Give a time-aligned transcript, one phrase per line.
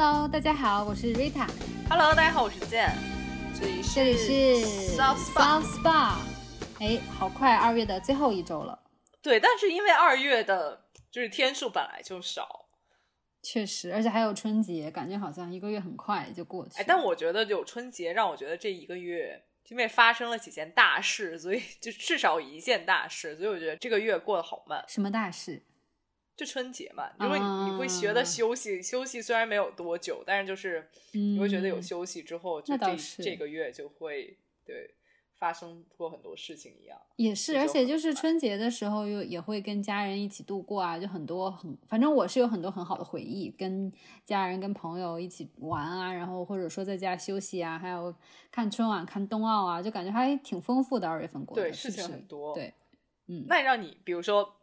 [0.00, 1.44] Hello，大家好，我是 Rita。
[1.90, 2.88] Hello，大家好，我是健，
[3.52, 5.60] 这里是这里是 South Spa。
[5.60, 6.16] South Spa。
[6.78, 8.78] 哎，好快，二月的最后一周了。
[9.20, 12.66] 对，但是因为二月的就是天数本来就少，
[13.42, 16.78] 确实，而且还有春节，感觉好像一个月很快就过去。
[16.78, 24.84] 哎，但我觉得有春节让我觉得这一个月因为发生了几件大事，所以就至少一件大事，所以我觉得这个月过得好慢。
[24.86, 25.60] 什么大事？
[26.38, 34.94] 就春节嘛，因为你会觉得休息，休息虽然没有多久，但是就是你会觉得有休息之后，就这嗯那倒是这个月就会对
[35.34, 36.96] 发生过很多事情一样。
[37.16, 43.92] 也是，而且就是春节的时候又也会跟家人一起度过啊，就很多很，反正我是有很多很好的回忆，跟
[44.24, 48.14] 家人跟朋友一起玩啊，然后或者说在家休息啊，还有
[48.52, 51.08] 看春晚、看冬奥啊，就感觉还挺丰富的。
[51.08, 52.54] 二月份过的，对，事情很多。
[52.54, 52.72] 对，
[53.26, 54.54] 嗯，那让你比如说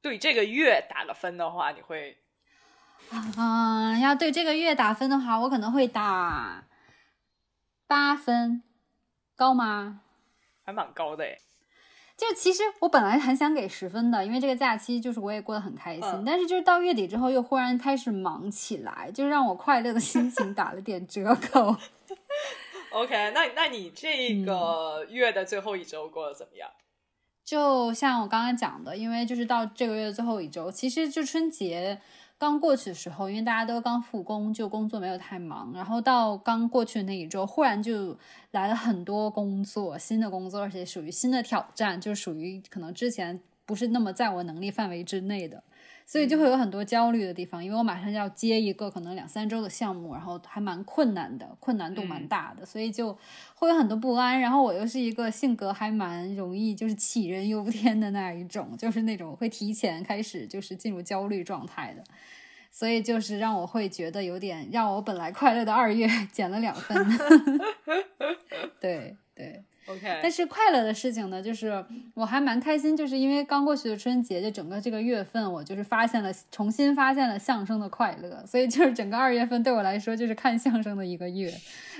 [0.00, 2.18] 对这个月打个分的话，你会
[3.36, 6.64] 嗯，要对这个月打分的话，我可能会打
[7.86, 8.62] 八分，
[9.34, 10.02] 高吗？
[10.64, 11.40] 还蛮高的诶。
[12.16, 21.76] 就其实我本来很想给十分的，因为这个假期就是我也过得很开心，嗯但是就是到月底之后又忽然开始忙起来，就让我快乐的心情打了点折扣。
[22.90, 26.68] OK，那那你这嗯个月的最后一周过得怎么样？
[27.48, 31.98] 就像我刚刚讲的，因为就是到这个月的最后一周，其实就春节
[32.36, 38.18] 刚过去的时候，因为大家都刚复工，就工作没有太忙，然后到刚过去的那一周，忽然就
[38.50, 45.62] 来了很多工作，新的工作，而且属于新的挑战，就属于可能之前不是那么在我能力范围之内的。
[46.10, 53.12] 所以就会有很多焦虑的地方，因为我马上要接一个可能两三周的项目，然后还蛮困难的，困难度蛮嗯大的，所以就
[53.54, 54.40] 会有很多不安。
[54.40, 62.02] 然后我又是一个性格还蛮容易就是杞人忧天的那一种，就是那种会提前开始就是进入焦虑状态的，
[62.72, 67.06] 所以就是让我会觉得有点让我本来快乐的二月 减了两分。
[68.80, 69.62] 对 对。
[69.88, 71.84] OK，但是快乐的事情呢，就是
[72.14, 81.52] 我还蛮开心，就是因为刚过去的春节，就整个这个月份，我就是发现了重新发现了相声的快乐，所以就是整个二月份对我来说就是看相声的一个月，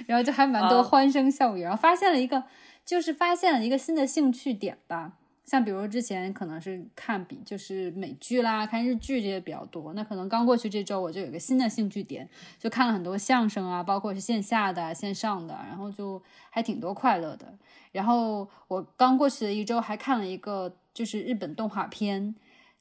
[0.06, 0.82] 然后就还蛮多啊。
[0.82, 2.44] 欢声笑语，然后发现了一个
[2.84, 5.12] 就是发现了一个新的兴趣点吧。
[5.48, 12.28] 像比如之前可能是看比就是美剧啦，看日剧这些比较多，那可能刚过去这周我就有个新的兴趣点，
[12.58, 17.54] 就看了很多相声啊，包括是线下的、线上的，然后就还挺多快乐的。
[17.92, 22.34] 然后我刚过去的一周还看了一个就是日本动画片，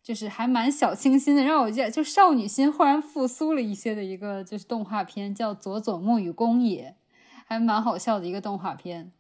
[0.04, 6.98] 就是还蛮小清新的，让我就就少女心忽然复苏了一些的一个就是动画片，叫《佐佐木与宫野》，
[7.46, 9.14] 还蛮好笑的一个动画片。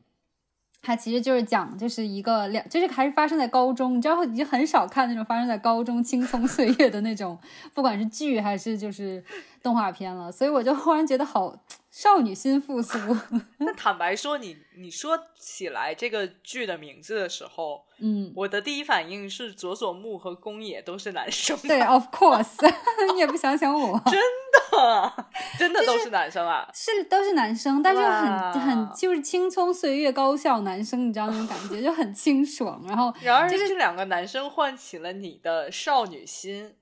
[0.87, 7.37] 它其实就是讲，就是一个两，就是还是发生在高中，你知道，已经很少看那种发生在高中青葱岁月的那种，
[7.73, 9.21] 不管是剧还是就是
[9.61, 11.53] 动画片了，所以我就忽然觉得好
[11.99, 12.95] 少女心复苏。
[13.57, 22.71] 那坦白说你，你说起来这个剧的名字的时候，嗯，我的第一反应是佐佐木和宫野都是男生，对，of course，
[23.15, 25.25] 你也不想想我， 真的
[25.57, 26.69] 真的都是男生啊。
[26.71, 32.79] 是都是男生，但是很很就是青葱岁月高校男生，你知道那种感觉，就很清爽。
[32.87, 36.75] 然后然而，就是这两个男生唤起了你的少女心。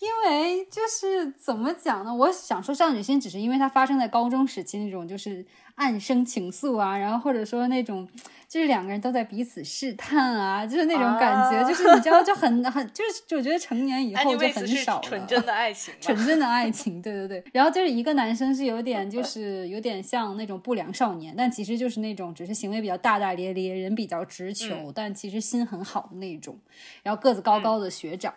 [0.00, 2.14] 因为就是怎么讲呢？
[2.14, 5.44] 我想说少女心，只是因为它发生在高中时期那种就是
[5.74, 8.08] 暗生情愫啊，然后或者说那种
[8.48, 15.92] 就是两个人都在彼此试探啊，就是那种感觉，啊就是你知道就很很就是我觉得成年以后就很少了纯真的爱情。
[16.00, 17.44] 纯真的爱情，对对对。
[17.52, 26.58] 然后就是一个男生是有点就是有点像那种不良少年，但其实就是那种只是行为比较大大咧咧，人比较直球，嗯但其实心很好的那种。
[27.02, 28.32] 然后个子高高的学长。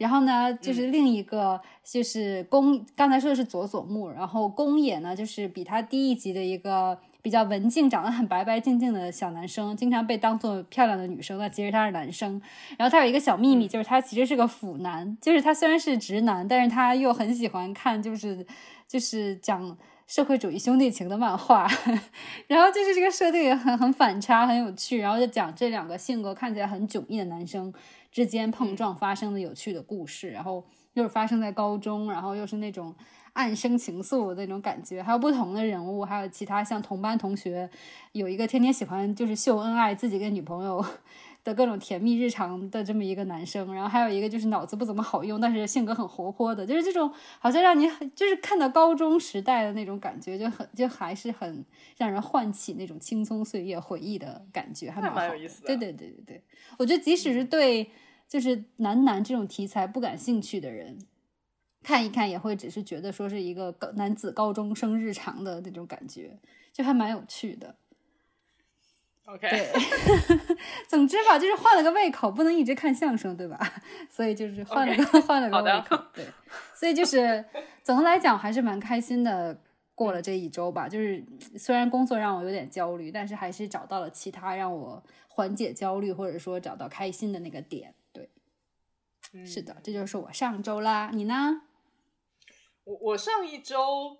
[0.00, 12.40] 然后呢，就是嗯另一个就是宫，刚才说的是佐佐木，然后宫野呢，就是比他低一级的一个比较文静、长得很白白净净的小男生，经常被当做漂亮的女生，但其实他是男生。
[12.78, 18.46] 然后他有一个小秘密，就是他其实是个腐男，就是他虽然是直男，但是他又很喜欢看，就是
[18.88, 19.76] 就是讲
[20.06, 21.68] 社会主义兄弟情的漫画。
[22.48, 24.98] 然后就是这个设定也很很反差，很有趣。
[24.98, 27.70] 然后就讲这两个性格看起来很迥异的男生
[28.10, 30.64] 之间碰撞发生的有趣的故事，然后
[30.94, 32.94] 又是发生在高中，然后又是那种
[33.34, 37.70] 暗生情愫的那种感觉，还有不同的人物，还有其他像同班同学，
[38.12, 40.84] 有一个天天喜欢就是秀恩爱，自己跟女朋友
[41.42, 51.64] 的各种甜蜜日常的这么一个男生，然后还有一个就是脑子不怎么好用，但是性格很活泼的，就是这种好像让你就是看到高中时代的那种感觉，就很就还是很
[51.96, 56.44] 让人唤起那种青葱岁月回忆的感觉，还蛮好的蛮有意思的对对对对对，
[56.78, 57.90] 我觉得即使是对
[58.28, 60.98] 就是男男这种题材不感兴趣的人，
[61.82, 66.38] 看一看也会只是觉得说是一个高男子高中生日常的那种感觉，
[66.72, 67.76] 就还蛮有趣的。
[69.34, 69.72] OK，对，
[70.88, 73.58] 总之吧，就是换了个胃口，不能一直看相声，对吧？
[74.10, 76.26] 所以就是换了个换了个胃口，对。
[76.74, 77.44] 所以就是
[77.82, 79.60] 总的来讲，还是蛮开心的。
[79.92, 81.22] 过了这一周吧，就是
[81.58, 87.94] 虽然工作让我有点焦虑，但是还是找到了其他让我缓解焦虑或者说找到开心的那个点。
[88.10, 88.30] 对，
[89.34, 91.10] 嗯是的，这就是我上周啦。
[91.12, 91.60] 你呢？
[92.84, 94.16] 我我上一周，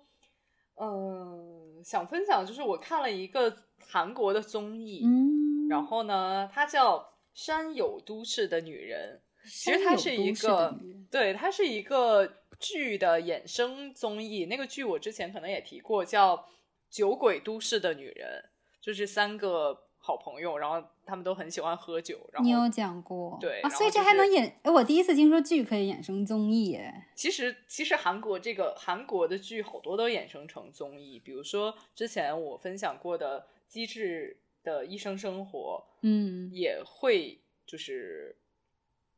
[0.75, 3.49] 嗯、想分享就是我看了一个
[3.87, 6.97] 韩国的综艺，嗯，然后呢，它叫
[7.33, 10.77] 《山有都市的女人》，其实它是一个
[11.09, 14.45] 对，它是一个剧的衍生综艺。
[14.45, 16.37] 那个剧我之前可能也提过，叫
[16.89, 18.43] 《酒鬼都市的女人》，
[18.85, 24.59] 就是三个好朋友，然后他们都很喜欢喝酒，然后你有讲过，啊，对啊所以这还能演？
[24.63, 33.39] 哎，我第一次听说剧可以衍生综艺，哎，其实其实韩国这个韩国的剧好多都衍生成综艺，比如说之前我分享过的
[33.71, 38.35] 《机智的医生生活》，嗯，也会就是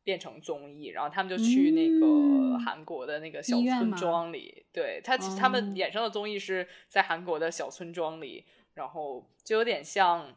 [0.03, 2.43] 变成综艺，然后他们就去那个嗯。
[2.63, 5.73] 韩国的那个小村庄里，对他他们哦。
[5.75, 8.45] 衍生的综艺是在韩国的小村庄里，
[8.75, 10.33] 然后就有点像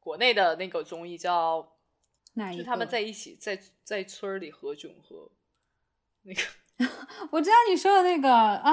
[0.00, 1.72] 国内的那个综艺叫？
[2.50, 5.30] 就是他们在一起在在村里喝酒喝，
[6.22, 6.42] 那个。
[7.30, 8.70] 我知道你说的那个啊，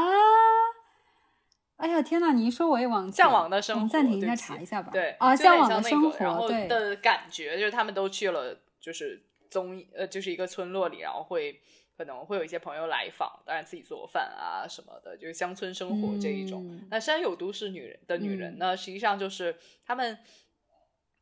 [1.84, 3.18] 哎呀天呐，你一说我也忘记。
[3.18, 4.90] 向往的生活，我们暂停一下查一下吧。
[4.94, 9.22] 对啊，向往的生活然后的感觉就是他们都去了，就是
[9.52, 11.60] 综艺呃，就是一个村落里，然后会
[11.98, 16.66] 可能会有一些朋友来访，当然自己做饭啊什么的，就是乡村生活这一种。
[16.72, 20.18] 嗯那山有都市女人的女人呢，实际上就是他们。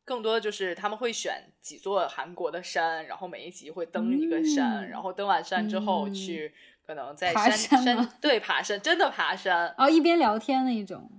[0.04, 6.52] 更多的就是他们会选几座韩国的山，然后每一集会登一个山，嗯然后登完山之后嗯去
[6.94, 11.10] 可能在爬山山山对爬山，真的爬山，然后一边聊天那一种。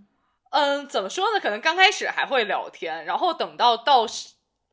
[0.51, 1.39] 嗯，怎么说呢？
[1.39, 4.05] 可能刚开始还会聊天，然后等到到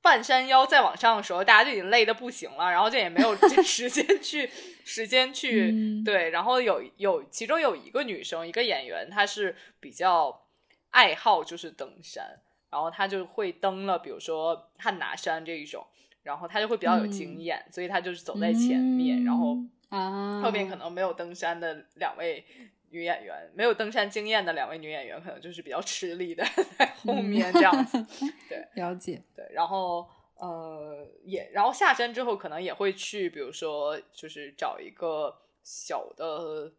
[0.02, 4.50] 半山腰再往上的时候，大家就已经累得不行了，然后就也没有时间去
[4.84, 6.30] 时间去、嗯对。
[6.30, 10.42] 然后有有其中有一个女生，一个演员，她是比较
[10.90, 15.86] 爱好就是登山，然后她就会登了，比如说汉拿山这一种，
[16.22, 19.56] 然后她就会比较有经嗯验，所以她就是走在前面，然后
[19.90, 22.44] 啊，后面可能没有登山的两位
[22.90, 26.44] 女演员，没有登山经验的两位女演员，可能就是比较吃力的
[26.78, 28.04] 在后面这样子。
[28.48, 29.22] 对了解。
[29.36, 36.72] 对，然后呃也，然后下山之后可能也会去，比如说就是找一个小的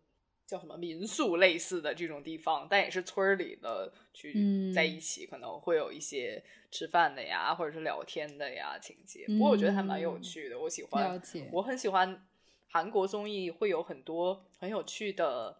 [0.45, 9.25] 叫什么民宿类似的这种地方，但也是村儿里的去嗯在一起，可能会有一些吃饭的呀，或者是聊天的呀情节。
[9.27, 11.21] 不过我觉得还蛮有嗯趣的，我喜欢
[11.51, 12.25] 我很喜欢
[12.71, 15.57] 韩国综艺，会有很多很有趣的。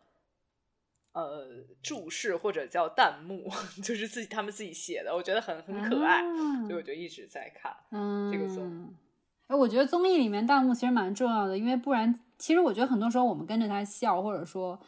[1.13, 1.45] 呃，
[1.83, 3.51] 注释或者叫弹幕，
[3.83, 7.75] 就是自己他们自己写的，我觉得很很可爱，啊所以我就一直在看。
[7.91, 8.87] 嗯，这个综艺
[9.47, 14.79] 哎，我觉得综艺里面弹幕其实蛮重要的，因为不然，其实我觉得很多时候我们跟着他笑，或者说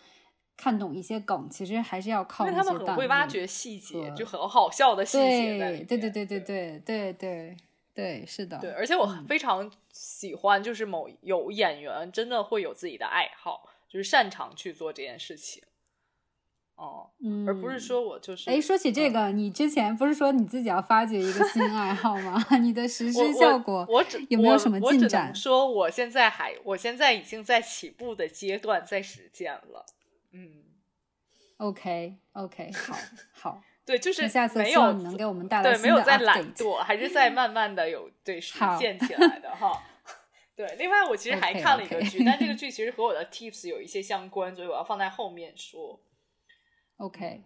[0.56, 2.86] 看懂一些梗，其实还是要靠因为那些弹幕。
[2.86, 6.10] 他们很会挖掘细节，就很好笑的细节在里对面。
[6.10, 7.58] 对对对对对对对
[7.94, 8.58] 对对，是的。
[8.60, 15.64] 对而且我嗯非常喜欢，就是某有演员真的会有自己的爱好，就是擅长去做这件事情。
[16.76, 22.44] 哦，嗯，而不是说我就是哎，说起这嗯个，你之前不是说你自己要发掘一个新爱好吗？
[22.58, 29.86] 你的实施效果我我只有没有什么进展能说我现在还，我现在已经在起步的阶段，在实践了。
[30.32, 30.64] 嗯
[31.58, 32.98] ，？OK OK，好
[33.34, 34.22] 好，对，就是
[34.56, 36.54] 没有希望你能给我们带来对，没有在懒。
[36.54, 39.84] 惰，还是在慢慢的有对实好现起来的哈。
[40.56, 46.00] 对，另外我其实还看了一个剧但这个剧其实和我的 tips 有一些相关，所以我要放在后面说。
[46.98, 47.44] OK，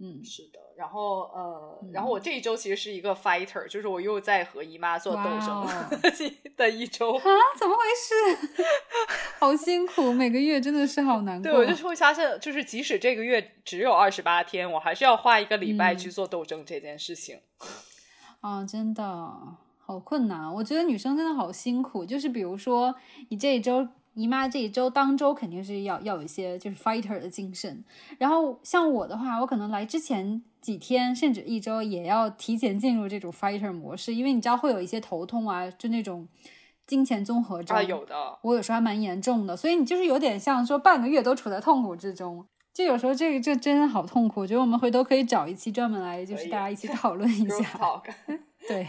[0.00, 6.00] 嗯，是的，然后呃，嗯然后我这一周其实是一个 fighter，就是我又在和姨妈做斗哇争哦
[6.56, 7.14] 的一周。
[7.14, 7.22] 啊，
[7.56, 8.64] 怎么回事？
[9.42, 11.50] 好辛苦，每个月真的是好难过。
[11.50, 17.40] 对，我就是会发现，就是即使这个月只有二十八天，我还是要花一个礼拜嗯去做斗争这件事情。
[18.40, 19.04] 啊，真的
[19.84, 20.54] 好困难。
[20.54, 22.06] 我觉得女生真的好辛苦。
[22.06, 22.94] 就是比如说，
[23.30, 27.84] 你这一周姨妈这一周当周肯定是要要有一些就是 fighter 的精神。
[28.18, 36.28] 然后像我的话，我可能来之前几天甚至一周也要提前进入这种 fighter 模式，因为你知道会有一些头痛啊，就那种
[36.86, 42.46] 金钱综合症啊，有的，我有时候还蛮严重的，所以你就是有点像说半个月都处在痛苦之中。
[42.74, 48.02] 就有时候这个这真的好痛苦，我觉得我们回头可以找一期专门来，就是大家一起 讨论一下。
[48.66, 48.88] 对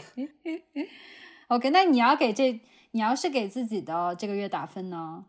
[1.50, 2.60] ，OK，那你要给这，
[2.92, 5.26] 你要是给自己的这个月打分呢？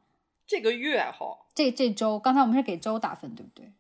[0.46, 3.72] 这个月哈，这这周，刚才我们是给周打分，对不对？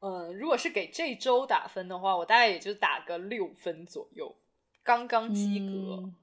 [0.00, 4.36] 嗯，如果是给这周打分的话，我大概也就打个六分左右，
[4.84, 5.96] 刚刚及格。
[6.04, 6.14] 嗯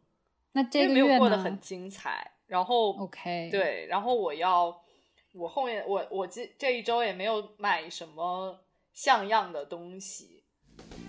[0.53, 4.81] 那这个月没有过得很精彩，然后 OK，，对，然后我要
[5.33, 8.59] 我后面我我这这一周也没有买什么
[8.93, 10.43] 像样的东西，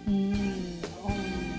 [0.07, 1.11] 嗯，哦，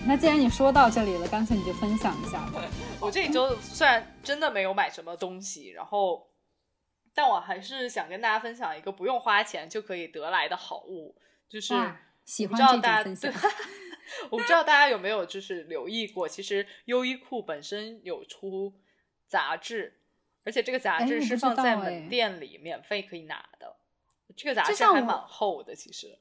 [0.07, 2.63] 那既然你说到这里了，干脆你就分享一下吧。
[3.01, 6.27] 我这一周虽然真的没有买什么东西，然后，
[7.15, 11.15] 但我还是想跟大家分享一个不用花钱就可以得来的好物，
[11.49, 11.73] 就是
[12.25, 13.33] 喜欢这种分享，
[14.29, 18.73] 我不知道大家有没有就是留意过，其实优衣库本身有出
[19.27, 19.99] 杂志，
[20.43, 23.75] 而且这个杂志是放在门店里免费可以拿的。
[24.35, 26.19] 这个杂志还蛮厚的，其实。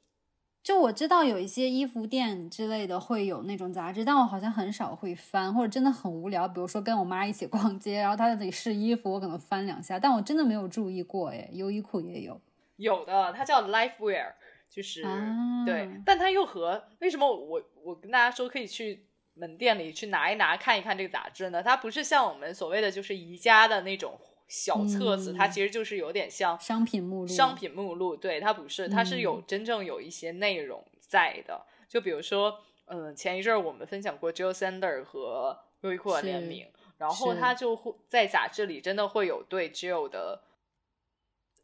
[0.63, 6.47] 就我知道有一些衣服店之类的会有那种杂志，但我好像很少会翻，或者真的很无聊。
[6.47, 11.31] 比如说跟我妈一起逛街，然后她在那里试衣服，我可能翻两下，但我真的没有注意过。
[11.31, 12.39] 哎，优衣库也有
[12.77, 14.35] 有的，它叫 Lifewear，
[14.71, 21.61] 就是、啊对，但它又和为什么我我跟大家说可以去门店里去拿一拿看一看这个杂志呢？
[21.61, 31.67] 它不是像我们所谓的就是宜家的那种小册子，嗯它其实就是有点像商品目录，商品目录，对，它不是，它是有嗯真正有一些内容在的。
[31.89, 40.43] 就比如说，嗯，前一阵儿我们分享过 Jill Sander 和优衣库的联名，然后是他就会在杂志里真的会有对 Jill 的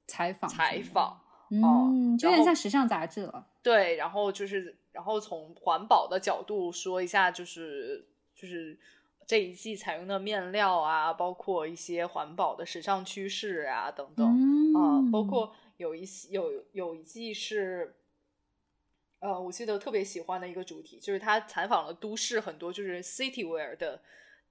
[0.09, 1.21] 采访采访。
[1.63, 3.47] 哦嗯，就有点像时尚杂志了。
[3.63, 8.79] 对，然后就是，然后从环保的角度说一下，就是就是
[9.27, 14.27] 这一季采用的面料啊，包括一些环保的时尚趋势啊等等
[14.75, 17.95] 啊、嗯，包括有一些有有一季是，
[19.21, 24.01] 呃，我记得特别喜欢的一个主题，就是他采访了都市很多就是 city wear 的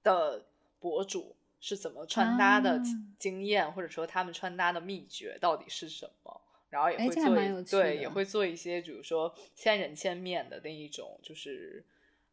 [0.04, 0.46] 的
[0.80, 2.84] 博主是怎么穿搭的啊
[3.18, 6.42] 经验，或者说他们穿搭的秘诀到底是什么。
[6.76, 11.82] 然后也会做对，也会做一些，比如说千人千面的那一种，就是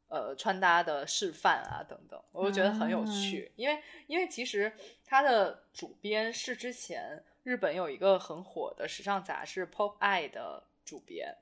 [0.09, 3.53] 呃穿搭的示范啊等等，我就觉得很有趣。
[3.55, 4.73] 因为因为其实
[5.05, 11.37] 它的主编是之前日本有一个很火的时尚杂志《Pop Eye》的主编，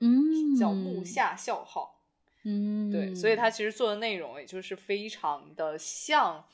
[0.00, 2.02] 嗯，叫木下孝浩。
[2.42, 6.46] 嗯，对，所以他其实做的内容也就是非常的像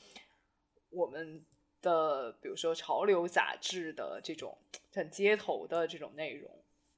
[0.89, 1.43] 我们
[1.81, 4.57] 的，比如说潮流杂志的这种
[4.93, 6.49] 很街头的这种内容，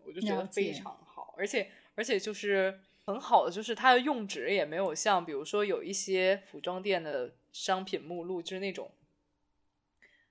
[0.04, 8.92] 我就觉得非常好，而且而且就是很好的，就是它的用纸也没有像比如说有一些服装店的商品目录，就是那种。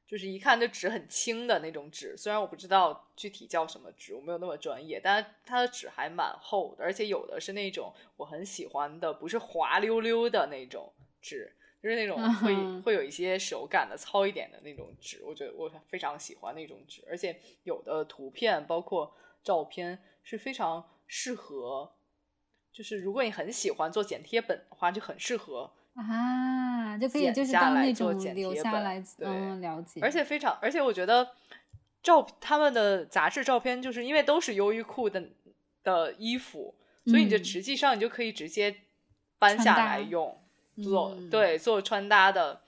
[0.04, 10.92] 就是一看就纸很轻的那种纸，虽然我不知道具体叫什么纸，我没有那么专业，但是它的纸还蛮厚的，而且有的是那种我很喜欢的，不是滑溜溜的那种
[11.22, 11.50] 纸，
[11.82, 21.92] 就是那种会、嗯会有一些手感的糙一点的那种纸，我觉得我非常喜欢那种纸，而且有的图片包括照片是非常适合，
[22.72, 30.00] 就是如果你很喜欢做剪贴本的话，就很适合啊，就可以剪就是下来当那种做剪贴本留下来，对嗯，了解。
[30.00, 31.32] 而且非常，而且我觉得
[32.02, 35.22] 照他们的杂志照片，就是因为都是优衣库的
[35.82, 36.74] 的衣服，
[37.06, 37.44] 所以你就嗯。
[37.44, 38.74] 实际上你就可以直接
[39.38, 40.41] 搬下来用，
[40.76, 42.60] 做、嗯对做穿搭的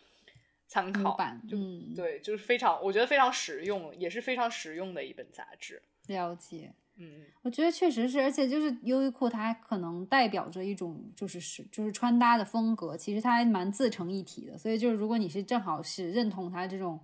[0.67, 5.83] 参考模板，就、嗯对，就是非常我觉得非常实用，也是非常实用的一本杂志。
[6.07, 6.73] 了解。
[6.97, 14.57] 嗯，我觉得确实是，而且就是优衣库，它可能代表着一种就是是就是穿搭的风格，其实它还蛮自成一体的。
[14.57, 17.01] 所以就是如果你是正好是认同它这种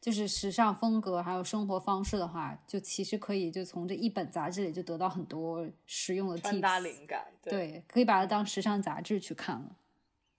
[0.00, 6.38] 就是时尚风格还有生活方式的话，就其实可以就从这一本杂志里就得到很多实用的。
[6.38, 9.76] 穿搭灵感，对对，可以把它当时尚杂志去看了。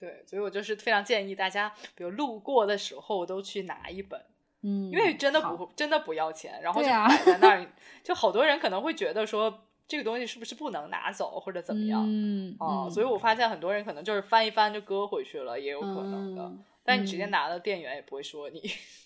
[0.03, 4.19] 对，所以我就是非常建议大家，比如路过的时候都去拿一本。
[4.63, 7.67] 嗯，因为真的不真的不要钱，然后就摆在那儿，
[8.03, 16.43] 就好多人可能会觉得说这个东西是不是不能拿走或者怎么样嗯哦、嗯所以我发现很多人可能就是翻一翻就搁回去了，也有可能的。
[16.43, 18.60] 嗯但你直接嗯拿了，店员也不会说你，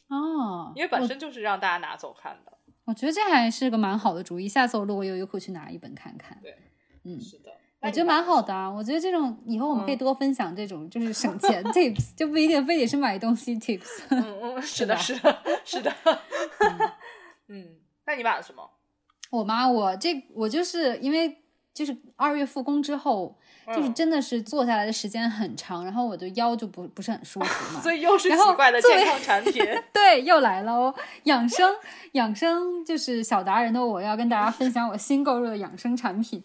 [0.08, 2.52] 哦， 因为本身就是让大家拿走看的。
[2.86, 6.40] 我觉得这还是个蛮好的主意，下次我路过优衣库去拿一本看看。
[6.42, 6.58] 对，
[7.04, 8.70] 嗯，是的，我觉得蛮好的啊。
[8.70, 14.04] 我觉得这种以后我们可以嗯多分享这种就是省钱 tips，就不一定非得是买东西 tips。
[14.10, 15.94] 嗯嗯， 是的，是的，是的。
[17.48, 18.70] 嗯，那你买了什么？
[19.30, 21.44] 我妈，我这我就是因为
[21.74, 27.82] 就是二月复工之后，就是嗯真的是坐下来的时间很长，然后我的腰就不不是很舒服嘛。
[27.84, 29.64] 所以又是奇怪的健康产品。
[29.92, 30.96] 对，又来了哦！
[31.24, 31.76] 养生，
[32.14, 36.42] 养生就是小达人的我要跟大家分享我新购入的养生产品。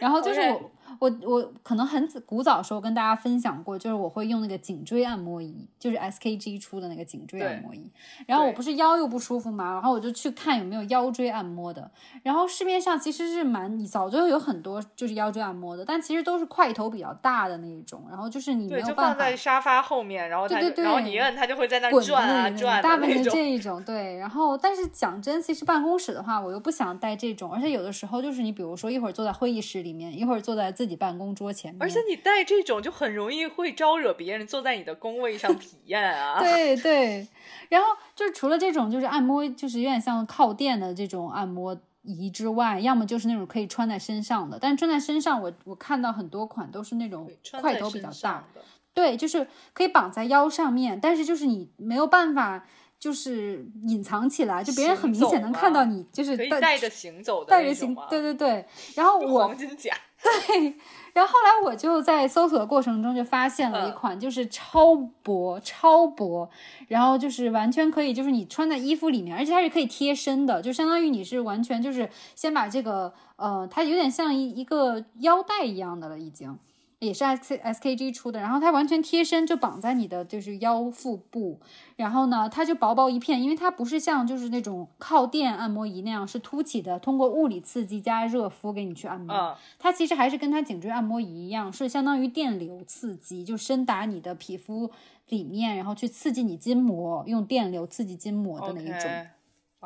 [0.00, 7.90] 然后就是好我，我我可能很古早的时候跟大家分享过，就是我会用那个颈椎按摩仪，就是 SKG 出的那个颈椎按摩仪。
[8.26, 11.90] 然后我不是腰又不舒服嘛，然后我就去看有没有腰椎按摩的。
[12.22, 18.04] 然后市面上其实是蛮早就有很多就是腰椎按摩的，但其实都是块头比较大的那一种。
[18.08, 24.16] 然后就是你没有办法放在沙发后面，然后对对对，然后你摁它就会在那转啊转大部分这一种对。
[24.16, 36.38] 然后但是讲真，其实办公室的话，我又不想带这种，而且有的时候就是你比如说一会儿坐在会议室里面，一会儿坐在自己办公桌前面，而且你带这种就很容易会招惹别人坐在你的工位上体验啊。
[36.42, 37.26] 对对，
[37.68, 44.58] 然后就是除了这种就是按摩，就是有点像靠垫的这种按摩仪之外，要么就是那种可以穿在身上的。
[44.60, 47.30] 但是穿在身上，我我看到很多款都是那种
[47.60, 48.60] 块头比较大的，
[48.94, 52.66] 对，就是可以绑在腰上面，但是就是你没有办法。
[53.02, 58.64] 就是隐藏起来，就别人很明显能看到你，就是带着行走的，带着行，对对对。
[58.94, 59.92] 然后我黄金甲，
[60.46, 60.74] 对。
[61.12, 66.48] 然后后来我就在搜索的过程中就发现了一款，就是超薄、超薄，
[66.88, 76.58] 然后就是完全可以，就是你穿在衣服里面，而且它是可以贴身的，就相当于你是完全就是先把这个，呃，它有点像一一个腰带一样的了，已经。
[77.02, 81.58] 也是 S S K G 出的，然后它完全贴身，就绑在你的就是腰腹部，
[81.96, 89.34] 然后呢，它就薄薄一片，因为它不是像就是那种靠垫按摩仪那样是凸起的，通过物理刺激加热敷给你去按摩，
[89.80, 94.88] 它其实还是跟它颈椎按摩仪一样，是相当于电流刺激，就深打你的皮肤
[95.28, 99.10] 里面，然后去刺激你筋膜，用电流刺激筋膜的那一种。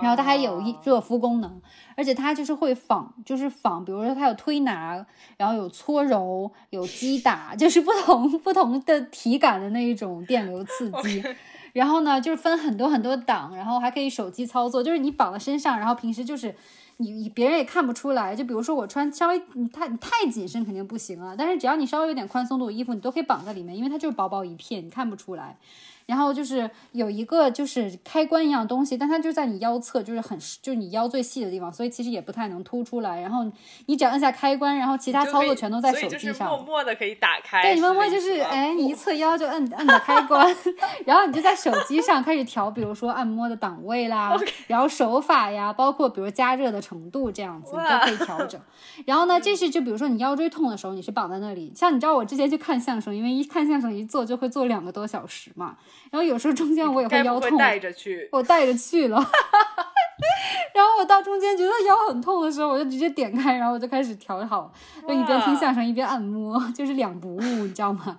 [0.00, 1.60] 然后它还有一热敷功能，
[1.96, 5.04] 而且它就是会仿，就是仿，比如说它有推拿，
[5.36, 11.22] 然后有搓揉，有击打， 就是不同不同的体感的那一种电流刺 激。
[11.72, 16.54] 然后呢，就是分很多很多档，然后还可以手机操作，就是你绑在身上，然后平时就是
[16.96, 18.34] 你你别人也看不出来。
[18.34, 25.58] 就比如说我穿稍微你太你太紧身肯定不行啊，但是只要你稍微有点宽松度的衣服，你都可以绑在里面，因为它就是薄薄一片，你看不出来。
[26.06, 33.20] 然后就是有一个就是开关一样东西，但它就在你腰侧，就是很就是你腰最细的地方，所以其实也不太能凸出来。
[33.20, 33.44] 然后
[33.86, 37.60] 你只要按下开关，然后其他操作全都在手机上，默默的可以打开。
[37.62, 40.54] 对，你默默就是哎， 你一侧腰就摁摁的开关，
[41.04, 44.36] 然后你就在手机上开始调，比如说按摩的档位啦，
[44.68, 48.60] 然后手法呀，包括比如加热的程度这样子你都可以调整。
[49.04, 51.72] 然后呢，这是就比如说你腰椎痛的时候，你是绑在那里。
[51.74, 55.76] 像你知道我之前去看相声，因为一看相声一坐就会坐两个多小时嘛。
[56.10, 59.16] 然后有时候中间我也会腰痛，带着去，我带着去了。
[60.74, 64.72] 然后我到中间觉得腰很痛的时候，我就直接点开，然后我就开始调好，
[65.06, 68.18] 就一边听相声一边按摩， 就是两不误，你知道吗？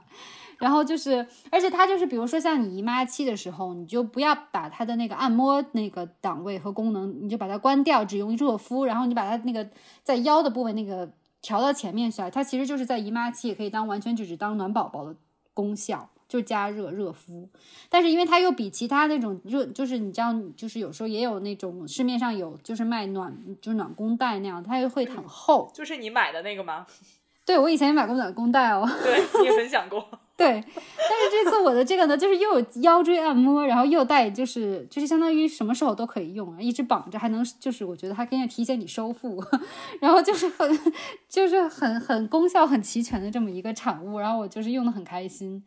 [0.58, 9.68] 然后就是，而且它就是，比如说像你姨妈期的时候，你就不要把它的那个按摩那个档位和功能，你就把它关掉，只用热敷，然后你把它那个
[10.02, 11.08] 在腰的部位那个
[11.44, 15.16] 调到前面去，它其实就是在姨妈期也可以当完全就是当暖宝宝的
[15.54, 16.10] 功效。
[16.28, 17.50] 就加热热敷，
[17.90, 25.72] 但是因为它又比其他那种热，就是你知道，就是有时候也有那种市面上有就是卖暖，就是暖宫带那样，它又会很厚。
[25.74, 26.86] 就是你买的那个吗？
[27.46, 28.86] 对，我以前也买过暖宫带哦。
[29.02, 30.06] 对，你也分享过。
[30.36, 39.42] 对，但是这次我的这个呢，就是又有腰椎按摩，然后又带，就是就是相当于什么时候都可以用，一直绑着还能，就是我觉得它可以提醒你收腹，
[40.02, 40.80] 然后就是很
[41.28, 45.64] 就是很很功效很齐全的这么一个产物，然后我就是用的很开心。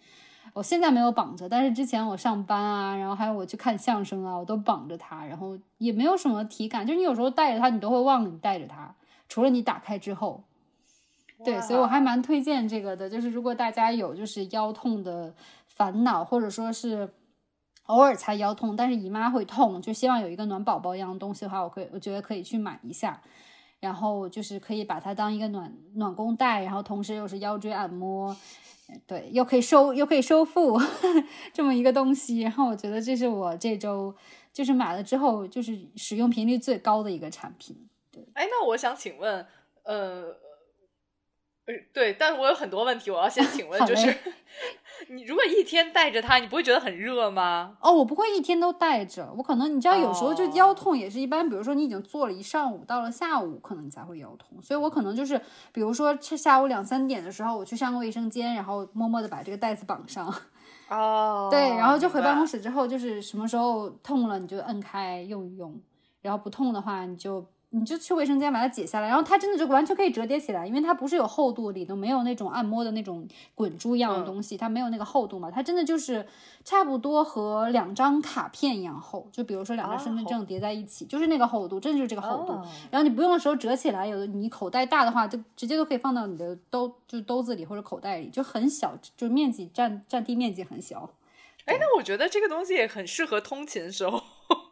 [0.53, 8.95] 我现在没有绑着，但是之前我上班啊，然后还有我去看相声啊，我都绑着它，然后也没有什么体感，就是你有时候带着它，你都会忘了你带着它，
[9.29, 10.45] 除了你打开之后。
[11.43, 15.35] 对，所以我还蛮推荐这个的，就是如果大家有就是腰痛的
[15.67, 17.15] 烦恼，或者说是
[17.85, 23.19] 偶尔才腰痛，但是姨妈会痛，就希望有一个暖宝宝一样的东西的话，我可以，我觉得可以去买一下，
[23.81, 28.37] 然后就是可以把它当一个暖暖宫带，然后同时又是腰椎按摩。
[29.07, 30.79] 对，又可以收又可以收腹，
[31.55, 34.15] 这么一个东西，然后我觉得这是我这周
[34.53, 37.89] 就是买了之后就是使用频率最高的一个产品。
[38.13, 39.47] 对，哎，那我想请问，
[39.85, 40.37] 呃。
[41.93, 44.13] 对，但是我有很多问题，我要先请问，就是
[45.09, 47.77] 你如果一天带着它，你不会觉得很热吗？
[47.81, 55.41] 哦，我不会一天都带着，我可能你知道，有时候就腰痛也是一般，比如说你已经坐了一上午，到了下午可能你才会腰痛，所以我可能就是
[55.73, 60.33] 比如说下午两三点的时候，我去上个卫生间，然后默默的把这个袋子绑上。
[60.89, 65.81] 哦， 对，然后就回办公室之后，就是什么时候痛了你就摁开用一用，
[66.23, 67.47] 然后不痛的话你就。
[67.73, 76.27] 你就去卫生间把它解下来，然后它真的就完全可以折叠起来，因为它不是有厚度，里头没有那种按摩的那种滚珠一样的东西，它没有那个厚度嘛，它真的就是
[76.65, 82.53] 差不多和两张卡片一样厚，就比如说两张身份证叠在一起，就是那个厚度，真的就是这个厚度。
[82.91, 91.09] 然后你不用的时候折起来，有的你口袋大的话，就直接都可以放到你的兜，就兜子里或者口袋里，就很小，就面积占占地面积很小。
[91.67, 94.21] 哎，那我觉得这个东西也很适合通勤时候。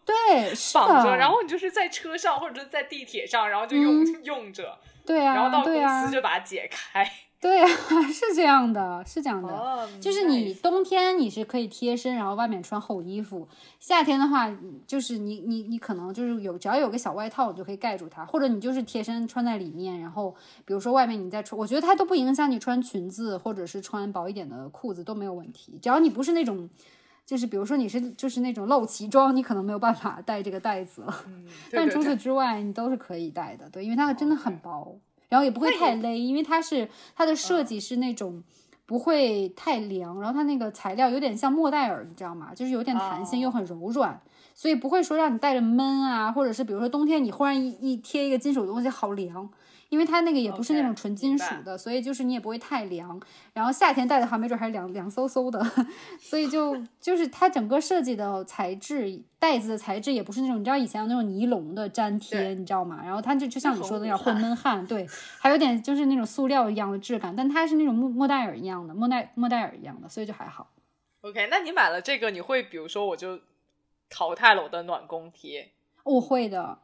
[0.08, 7.06] 对，绑着，然后你就是在车上或者在地铁上，然后就用 用着，对啊，然后到公司就把它解开，
[7.38, 7.68] 对啊，
[8.10, 13.46] 是这样的，是这样的，就是你冬天你是可以贴身，然后外面穿厚衣服，
[13.78, 14.50] 夏天的话
[14.86, 26.66] 就是你你你可能就是有只要有个小外套，你就可以盖住它，或者你就是贴身穿在里面，然后比如说外面你再穿，我觉得它都不影响你穿裙子或者是穿薄一点的裤子都没有问题，只要你不是那种。
[27.28, 31.14] 就是比如说你是就是那种露脐装，你可能没有办法带这个袋子了。
[31.70, 33.68] 但除此之外，你都是可以带的。
[33.68, 38.42] 对，因为它真的很薄，然后也不会太勒，因为它是它的设计是那种
[38.86, 42.54] 不会太凉，然后它那个材料有点像莫代尔，你知道吗？
[42.54, 44.18] 就是有点弹性又很柔软，
[44.54, 49.46] 所以不会说让你带着闷啊，或者是比如说冬天你忽然一一贴一个金属东西好凉。
[49.88, 53.20] 因为它那个也不是那种纯金属的，所以就是你也不会太凉。
[53.54, 55.64] 然后夏天戴的话，没准还凉凉飕飕的。
[56.20, 63.00] 所以就就是它整个设计的材质，袋子的材质也不是那种你知道以前有那种尼龙的粘贴，你知道吗？
[63.02, 65.06] 然后它就就像你说的那样会闷汗，对，
[65.38, 67.34] 还有点就是那种塑料一样的质感。
[67.34, 70.70] 但它是那种莫莫代尔一样的，莫代莫代尔一样的，所以就还好。
[71.22, 73.40] OK，那你买了这个，你会比如说我就
[74.10, 75.70] 淘汰了我的暖宫贴？
[76.04, 76.78] 我会的。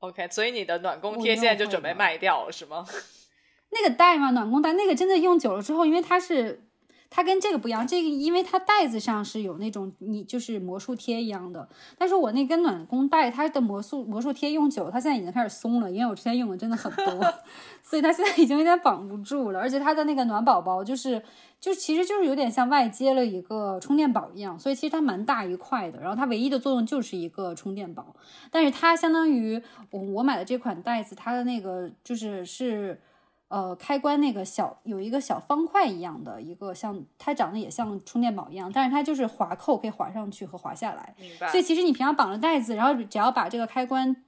[0.00, 2.86] OK，所以你的暖宫贴现在就准备卖掉了是吗？
[3.70, 6.67] 那个带嘛，暖宫带，那个真的用久了之后，因为它是。
[7.10, 11.66] 它跟这个不一样，这个因为它袋子上是有那种你就是魔术贴一样的，
[11.96, 17.34] 但是我那根暖宫袋它的魔术魔术贴用久，它现在已经开始松了，因为我之前用的真的很多，
[17.82, 19.58] 所以它现在已经有点绑不住了。
[19.58, 21.22] 而且它的那个暖宝宝就是
[21.58, 25.98] 就其实就是有点像外接了一个充电宝一样，所以其实它蛮大一块的。
[25.98, 28.14] 然后它唯一的作用就是一个充电宝，
[28.50, 33.00] 但是它相当于我我买的这款袋子，它的那个就是是。
[33.48, 41.14] 呃，开关那个小有一个小方块一样的一个，像它长得也像充电宝一样，但是它就是滑扣可以滑上去和滑下来。
[41.18, 44.24] 明白所以其实你平常绑着袋子，然后只要把这个开关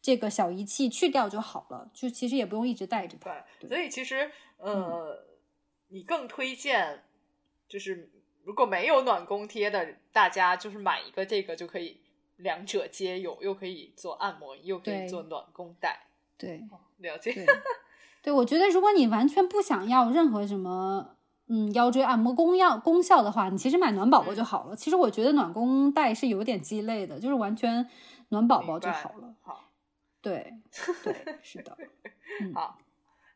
[0.00, 3.44] 这个小仪器去掉就好了，就其实也不用一直带着它。
[3.58, 5.24] 对，所以其实呃，
[5.88, 7.02] 你更推荐
[7.66, 8.08] 就是
[8.44, 12.00] 如果没有暖宫贴的，大家就是买一个这个就可以，
[12.36, 16.06] 两者皆有，又可以做按摩，又可以做暖宫带。
[16.38, 16.62] 对，
[16.98, 17.34] 了解。
[18.24, 24.74] 对，我觉得如果你完全不想要任何什么，嗯，腰椎按摩功效功效的话，你其实买暖宝宝就好了。
[24.74, 27.86] 其实我觉得暖宫带是有点鸡肋的，就是完全
[28.30, 29.34] 暖宝宝就好了。
[29.42, 29.64] 好，
[30.22, 30.54] 对，
[31.04, 31.76] 对，是的。
[32.54, 32.78] 好，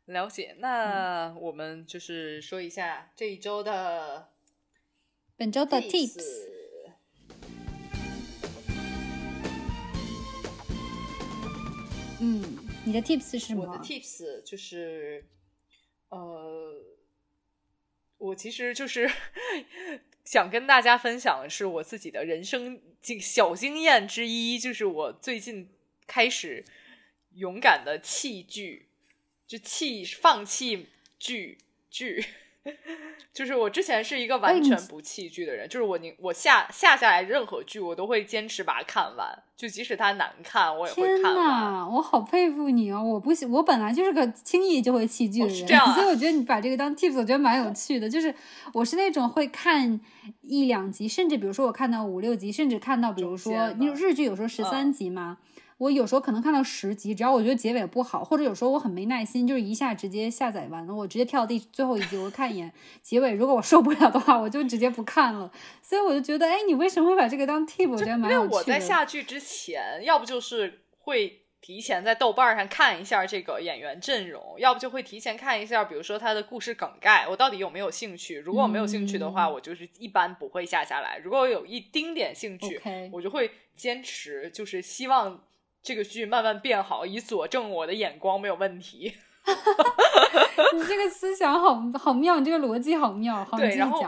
[0.06, 0.56] 了解。
[0.58, 4.28] 那我们就是说一下这一周的
[5.36, 6.24] 本周的 tips。
[12.20, 12.57] 嗯。
[12.88, 13.66] 你的 tips 是什么？
[13.66, 15.22] 我的 tips 就是，
[16.08, 16.74] 呃，
[18.16, 19.10] 我其实就是
[20.24, 25.68] 想跟大家分享的是我自己的人生经小经验之一，就是我最近
[26.06, 26.64] 开始
[27.34, 28.88] 勇敢的弃剧，
[29.46, 30.86] 就弃放弃
[31.18, 31.58] 剧
[31.90, 32.24] 剧。
[33.32, 41.88] 就是我之前是一个完全不弃剧的人，就是我宁我下下下来任何剧，我都会坚持把它看完，就即使它难看，我也会看完。
[41.94, 43.02] 我好佩服你哦！
[43.02, 48.08] 我不喜，我本来就是个轻易就会弃剧的人，所以我觉得你把这个当 tips，我觉得蛮有趣的。
[48.08, 48.34] 就是
[48.72, 49.98] 我是那种会看
[50.42, 55.38] 一两集，甚至比如说我看到五六集，甚至看到比如说因为日剧有时候十三集嘛。
[55.78, 63.32] 我有时候可能看到十集，只要我觉得结尾不好，或者有时候我很没耐心，就是一下直接下载完了，我直接跳到第最后一集，我看一眼结尾。
[63.32, 65.50] 如果我受不了的话，我就直接不看了。
[65.80, 67.88] 所以我就觉得，哎，你为什么会把这个当 tip？
[67.88, 68.46] 我觉得蛮有趣的。
[68.46, 78.38] 因为我在下剧之前，要不就是会提前在豆瓣上看一下这个演员阵容，要不就会提前看一下，比如说他的故事梗概，我到底有没有兴趣。
[78.38, 81.18] 如果我没有兴趣的话，我就是一般不会下下来。
[81.18, 82.80] 如果我有一丁点兴趣，
[83.12, 85.44] 我就会坚持，就是希望。
[85.82, 89.14] 这个剧慢慢变好，以佐证我的眼光没有问题。
[90.74, 93.44] 你这个思想好好妙，你这个逻辑好妙。
[93.44, 94.02] 好，对，然后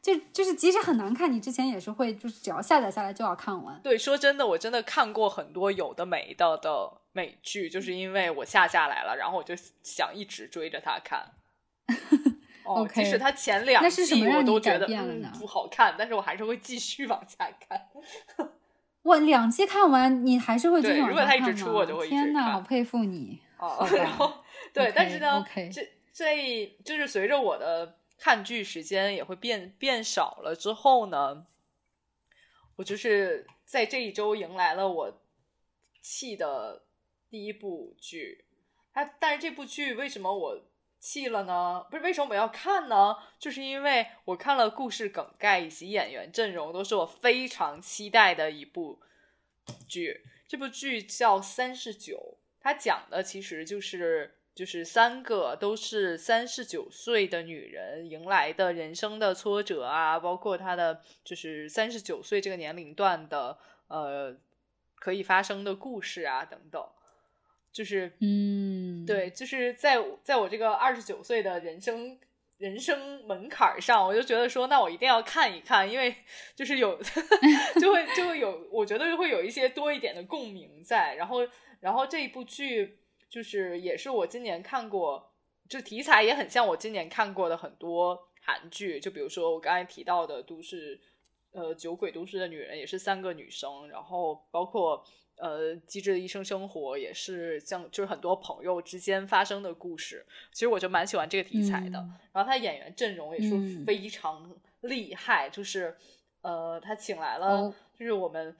[0.00, 3.78] 就就是即使很难看，你之前也是会，就是只要下载下来就要看完。
[3.82, 11.32] 对，说真的，我真的看过很多有的没的的美剧，就是因为我下下来了，然后我就想一直追着它看。
[12.64, 17.88] 哦，即使它前两季我都觉得嗯不好看，但是我还是会继续往下看。
[19.06, 23.40] 我两季看完，你还是会继续往对如果他一直出我就会一直天呐，看好佩服你！
[23.58, 31.46] 哦然后对但是呢这这就是随着我的看剧时间也会变变少了之后呢，
[32.76, 35.22] 我就是在这一周迎来了我
[36.02, 36.82] 弃的
[37.30, 38.44] 第一部剧。
[38.92, 40.64] 它但是这部剧为什么我
[41.06, 41.86] 弃了呢？
[41.88, 43.16] 不是为什么我要看呢？
[43.38, 49.00] 就是因为我看了故事梗概以及演员阵容，都是我非常期待的一部
[49.86, 50.24] 剧。
[50.48, 52.16] 这部剧叫《三十九》，
[52.60, 64.36] 它讲的其实就是就是三个都是三十九岁的女人迎来的人生的挫折啊，包括她的就是三十九岁这个年龄段的呃
[64.96, 66.84] 可以发生的故事啊等等，
[67.76, 72.18] 就是嗯，对，就是在在我这个二十九岁的人生
[72.56, 76.16] 人生门槛上，我就觉得说，那我一定要看一看，因为
[76.54, 76.98] 就是有
[77.78, 81.16] 就会就会有，我觉得会有一些多一点的共鸣在。
[81.16, 81.46] 然后，
[81.80, 85.34] 然后这一部剧就是也是我今年看过，
[85.68, 90.96] 就题材也很像我今年看过的很多韩剧，就比如说我刚才提到的《都市》。
[91.52, 95.02] 呃，酒鬼都市的女人也是三个女生，然后包括
[95.36, 100.24] 呃，机智的医生生活也是像就是很多朋友之间发生的故事。
[100.52, 101.98] 其实我就蛮喜欢这个题材的。
[101.98, 105.96] 嗯然后他演员阵容也是嗯非常厉害，就是
[106.42, 108.54] 呃，他请来了哦就是我们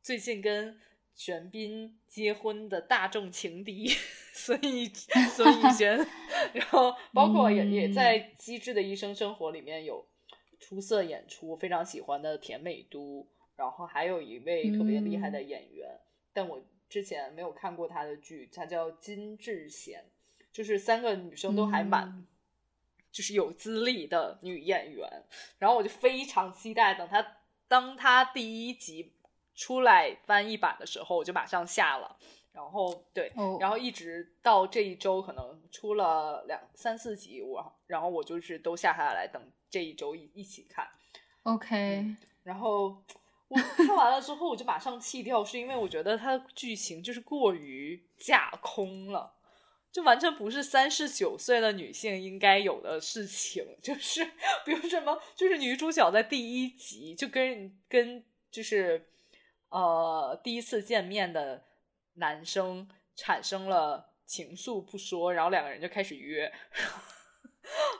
[0.00, 0.78] 最近跟
[1.14, 3.88] 玄彬结婚的大众情敌
[4.32, 4.86] 孙艺
[5.34, 6.06] 孙艺珍，
[6.52, 10.06] 然后包括也、也嗯在《机智的医生生活》里面有
[10.60, 15.98] 出色演出，非常喜欢的田美都，然后还有一位特别厉害的演员，
[16.36, 20.04] 但我之前没有看过他的剧，他叫金智贤，
[20.52, 22.06] 就是三个女生都还蛮。
[22.06, 22.26] 嗯
[23.12, 25.10] 就是有资历的女演员，
[25.58, 29.14] 然后我就非常期待等她当她第一集
[29.54, 32.18] 出来翻译版的时候，我就马上下了。
[32.52, 40.86] 然后对，哦然后一直到这一周可能出了两三四集，我然后我就是都下下来等这一周一一起看。
[41.44, 42.04] OK，
[42.42, 43.02] 然后
[43.48, 49.34] 我看完了之后，我就马上弃掉，是因为我觉得它的剧情就是过于架空了。
[49.92, 54.22] 就完全不是三十九岁的女性应该有的事情，就是
[54.62, 59.08] 比如什么，就是女主角在第一集就跟跟就是
[59.70, 61.64] 呃第一次见面的
[62.14, 66.52] 男生产生了情愫不说，然后两个人就开始约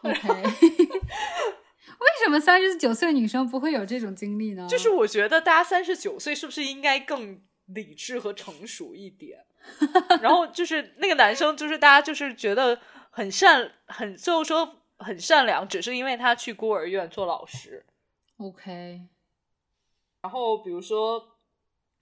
[0.03, 0.29] ，OK，
[1.99, 4.67] 为什么三十九岁女生不会有这种经历呢？
[4.69, 9.45] 就是我觉得大家三十九岁是不是应该更理智和成熟一点？
[10.23, 12.79] 然后就是那个男生，就是大家就是觉得
[13.11, 17.85] 很善，很最后说很善良，只是因为他去孤儿院做老师。
[18.37, 19.01] OK，
[20.23, 21.37] 然后比如说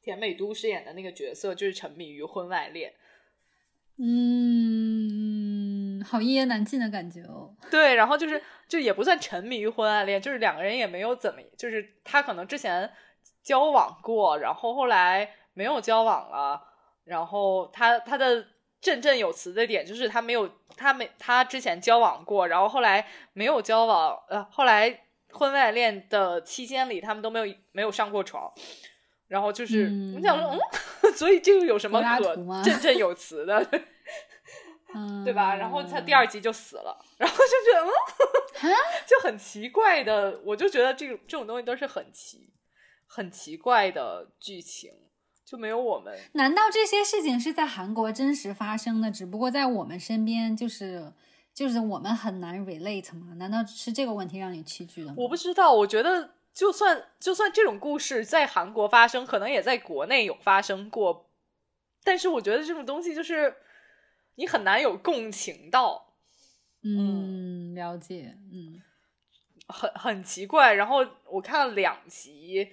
[0.03, 2.95] 田美都饰演的那个角色，就是沉迷于婚外恋。
[3.97, 4.43] 嗯，
[6.05, 7.44] 好一言难尽的感觉哦。
[7.71, 12.91] 对，然后就是就也不算沉迷于婚外恋，就是两个人也没有怎么，就是他可能之前
[13.43, 16.63] 交往过，然后后来没有交往了，
[17.05, 18.47] 然后他他的
[18.81, 25.01] 振振有词的点就是他没有他没他之前交往过，然后后来没有交往，呃，后来
[25.33, 28.53] 婚外恋的期间里他们都没有没有上过床。
[29.27, 30.51] 然后就是，嗯我想说，
[31.03, 33.67] 嗯， 所以这个有什么可振振有词的？
[34.95, 35.57] 嗯，对吧？
[35.57, 38.75] 然后他第二集就死了，然后就觉得，嗯，
[39.07, 42.53] 就很奇怪的，我就觉得这种这种东西都是很奇、
[43.07, 44.93] 很奇怪的剧情，
[45.45, 49.11] 就没有我们难道这些事情是在韩国真实发生的？
[49.11, 51.13] 只不过在我们身边，就是
[51.53, 53.35] 就是我们很难 relate 吗？
[53.37, 55.15] 难道是这个问题让你弃剧的吗？
[55.19, 61.29] 我不知道，我觉得就算就算这种故事在韩国发生，可能也在国内有发生过，
[62.03, 63.57] 但是我觉得这种东西就是
[64.37, 66.15] 你很难有共情到，
[66.83, 68.83] 嗯，了解，嗯
[69.69, 70.75] 很很奇怪。
[70.75, 72.73] 然后我看了两集，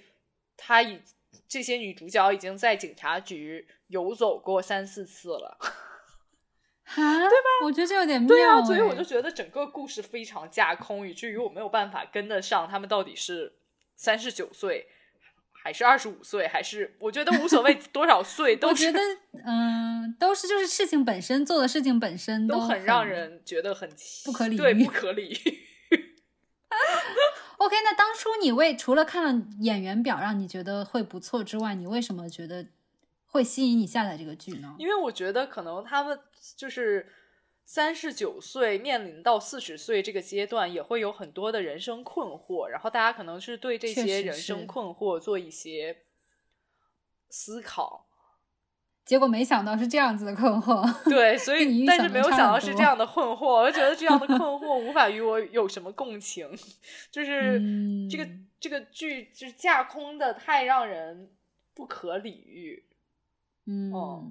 [0.56, 1.00] 他已
[1.48, 5.56] 这些女主角已经在警察局游走过三四次了。
[6.84, 7.64] 哈，对吧？
[7.64, 13.54] 我觉得这有点妙、对啊，所以我哎就觉得整个故事非常架空，以至于我没有办法跟得上他们到底是
[13.96, 14.88] 三十九岁。
[15.62, 19.00] 还是二十五岁，还是我觉得无所谓多少岁， 都是我觉得，
[19.46, 23.88] 嗯，都是就是事情本身做的事情本身都很很让人觉得很
[24.24, 25.58] 不可理对，喻不可理喻。
[27.58, 27.76] OK。
[27.84, 32.66] 那当初你为除了看了演员表让你觉得会不错之外，你为什么觉得
[33.26, 34.74] 会吸引你下载这个剧呢？
[34.78, 36.18] 因为我觉得可能他们
[36.56, 37.06] 就是
[37.64, 46.02] 三十九岁面临到四十岁这个阶段，也会有很多的人生困惑，然后大家可能是对这些人生困惑做一些
[47.28, 48.06] 思考。
[49.04, 50.86] 结果没想到是这样子的困惑。
[51.10, 56.48] 对，所 以但是没有想到是这样的困惑，我觉得这样的困惑无法与我有什么共情，
[57.10, 57.60] 就 是
[58.08, 61.30] 这个嗯这个剧就是架空的太让人
[61.74, 62.84] 不可理喻。
[63.66, 64.24] 嗯，哦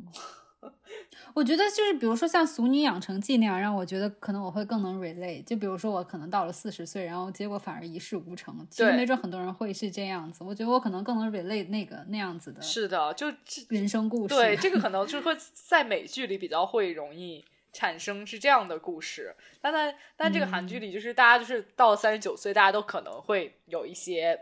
[1.34, 5.44] 我觉得就是比如说像《俗女养成记》那样，让我觉得可能我会更能 relate。
[5.44, 10.44] 就比如说我可能到了四十岁，然后结果反而一事无成，其实没准很多人会是这样子。
[10.44, 13.28] 我觉得我可能更能 relate 那个那样子的是的，就
[13.70, 14.36] 人生故事。
[14.36, 17.44] 对，这个 可能就会在美剧里比较会容易
[17.74, 24.40] 产生是这样的故事，但在但这个韩剧嗯里，就是大家就是到三十九岁，大家都可能会有一些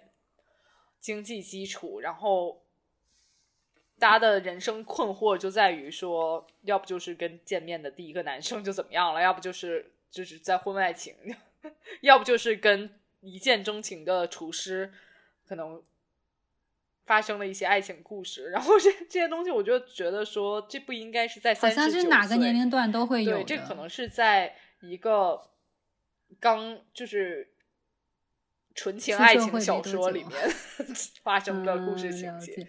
[0.99, 2.61] 经济基础，然后
[3.99, 11.13] 大家的人生困惑就在于说，要不就是跟见面的第一个男生就怎么样了，要不就是就是在婚外情，
[12.01, 14.93] 要不就是跟一见钟情的厨师
[15.45, 15.83] 可能
[17.05, 25.49] 发生了一些爱情故事，然后这这些东西，我就觉得说这不应该是在好三十九像是哪个年龄段都会有对，这可能是在一个
[26.39, 27.51] 刚就是
[28.73, 30.31] 纯情爱情小说里面
[31.21, 32.67] 发生的故事嗯情节。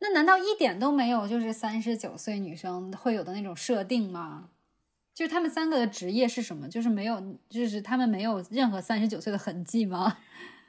[0.00, 4.50] 那难道一点都没有就是三十九岁女生会有的那种设定吗？
[5.14, 6.66] 就是他们三个的职业是什么？
[6.68, 10.18] 就是没有，就是他们没有任何三十九岁的痕迹吗？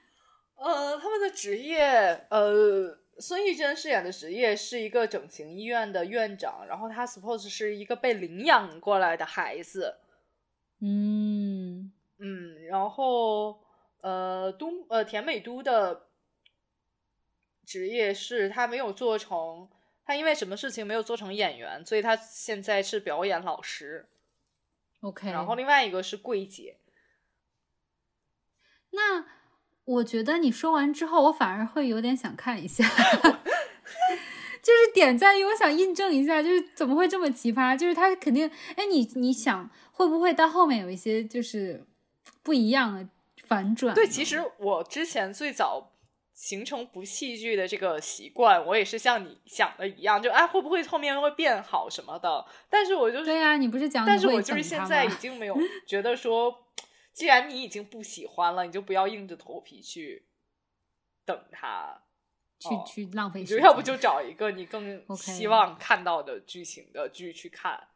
[0.60, 9.96] 呃，他们的职业，呃，孙艺珍饰演的职业是一个整形医院的院长，然后他 suppose 是一个被领养过来的孩子，
[10.82, 13.60] 嗯嗯，然后
[14.02, 16.08] 呃，都呃田美都的
[17.72, 19.70] 职业是他没有做成，
[20.04, 24.10] 他因为什么事情没有做成演员，所以他现在是表演老师。
[25.00, 25.32] ，OK。
[25.32, 26.80] 然后另外一个是柜姐，
[28.90, 29.24] 那
[29.86, 32.84] 我觉得你说完之后，我反而会有点想看一下。
[34.62, 37.78] 就是点赞，因为我想印证一下，就是怎么会这么奇葩？
[37.78, 41.86] 就是他肯定，哎，你你想会不会到后面有一些就是
[42.44, 43.08] 不一样的
[43.48, 43.96] 反转？
[43.96, 45.94] 对，其实我之前最早
[46.42, 55.56] 形成不戏剧的这个习惯，我也是像你想的一样，就哎会不会后面会变好什么的，但是我就是对呀、你不是讲但是我就是现在已经没有
[55.88, 56.68] 觉得说，
[57.14, 60.26] 既然你已经不喜欢了，你就不要硬着头皮去
[61.24, 62.02] 等他，
[62.58, 67.90] 去、哦去浪费时间，要不就找一个你更希望看到的剧情的剧去看。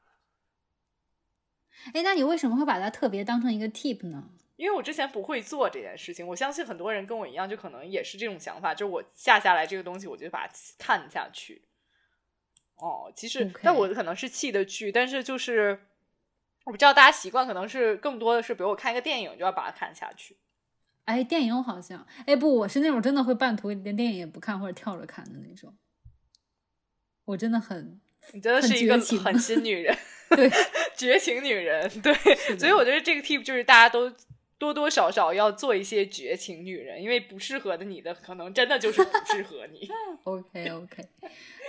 [1.95, 4.29] 哎，那你为什么会把它特别当成一个 tip 呢？
[4.55, 11.61] 因为我之前不会做这件事情，我相信很多人跟我一样，就可能也是这种想法，就是我下下来这个东西，我就把它看下去。
[12.77, 15.87] 哦，其实但我可能是弃的剧，但是就是
[16.65, 20.37] 我不知道大家习惯可能是更多的是，比如我看一个电影就要把它看下去。
[21.05, 25.77] 哎，电影我好像，哎不，我是那种真的会半途连电影也不看或者跳着看的那种。
[27.25, 27.99] 我真的很
[28.33, 29.97] 你真的是一个狠心女人，
[30.29, 30.49] 对，
[30.97, 32.13] 绝情女人，对，
[32.57, 34.11] 所以我觉得这个 tip 就是大家都
[34.57, 39.89] 多多少少要做一些绝情女人，因为不适合的你的可能真的就是不适合你。
[40.23, 41.09] OK OK，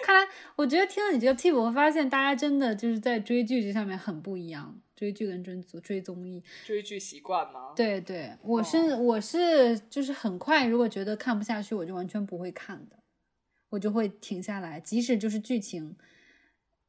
[0.05, 6.43] 看来我觉得听了你这个 tip，我发现大家真的就是在追剧这上面很不一样，追剧跟追综追综艺。
[6.65, 7.73] 追剧习惯吗？
[7.75, 12.97] 对对，我是、我是就是很快，如果觉得看不下去，我就完全不会看的，
[13.71, 15.97] 我就会停下来，即使就是剧情。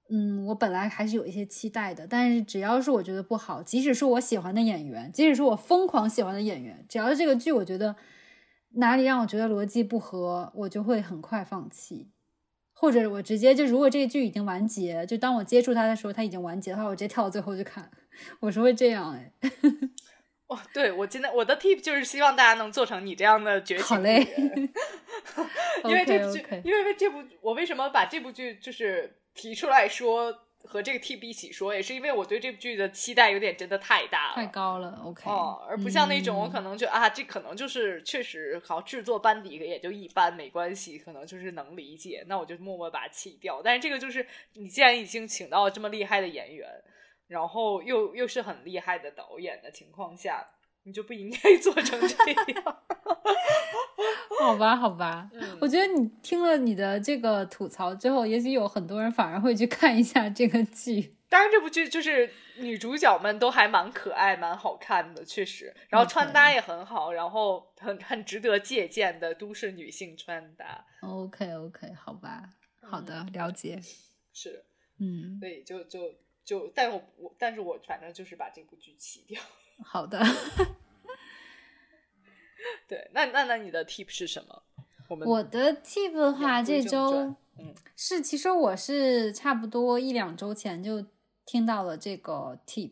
[0.09, 7.95] 嗯，我本来还是有一些期待的，但是只要是我觉得不好，即使是我喜欢的演员，即使是我疯狂喜欢的演员，只要是这个剧，我觉得
[8.75, 12.09] 哪里让我觉得逻辑不合，我就会很快放弃，
[12.73, 17.91] 或者我直接就如果这个剧已经完结，就当我接触它的时候，它已经完结的话，我直接跳到最后去看，
[18.39, 19.33] 我是会这样哎。
[20.47, 24.25] 哦，对我今天我的 tip 就是希望大家能做成你这样的觉醒好嘞，
[25.83, 43.61] 因为这部剧因为这部我为什么把这部剧就是提出来说和这个 tip 一起说，也是因为我对这部剧的期待有点真的太大了，太高了，OK，哦，而不像那种我可嗯能就、啊，这可能就是确实好制作班底也就一般，没关系，可能就是能理解，那我就默默把它弃掉。
[43.63, 46.67] 但是这个就是你既然已经请到了这么厉害的演员，
[47.27, 50.45] 然后又又是很厉害的导演的情况下，
[50.87, 52.63] 你就不应该做成这样。
[54.39, 55.29] 好吧，好吧。
[55.33, 61.15] 嗯我觉得你听了你的这个吐槽之后，也许有很多人反而会去看一下这个剧。
[61.27, 65.75] 当然，这部剧就是女主角们都还蛮可爱、蛮好看的，确实。
[65.89, 70.85] 然后穿搭也很好，然后很很值得借鉴的都市女性穿搭。
[71.01, 72.43] OK OK，好吧，
[72.81, 73.81] 好的，了解。
[74.31, 74.63] 是，
[74.99, 76.13] 嗯，所以就就
[76.45, 79.41] 就，但我我，但是我反正就是把这部剧弃掉。
[79.83, 80.23] 好的。
[82.87, 84.63] 对，那那那你的 tip 是什么？
[85.07, 91.05] 我们我的 tip 的话，这周嗯，是，其实我是差不多一两周前就
[91.45, 92.91] 听到了这个 tip，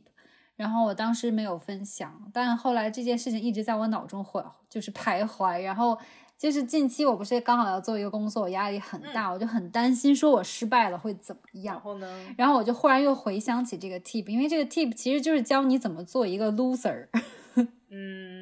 [0.55, 5.97] 然后我当时没有分享，但后来这件事情一直在我脑中回就是徘徊，然后
[6.37, 11.75] 就是近期我不是刚好要做一个工作，我压力很大，我就很担心说我失败了会怎么样。
[11.75, 12.35] 然后呢？
[12.37, 17.07] 然后我就忽然又回想起这个 tip，因为这个 tip 其实就是教你怎么做一个 loser。
[17.89, 18.34] 嗯，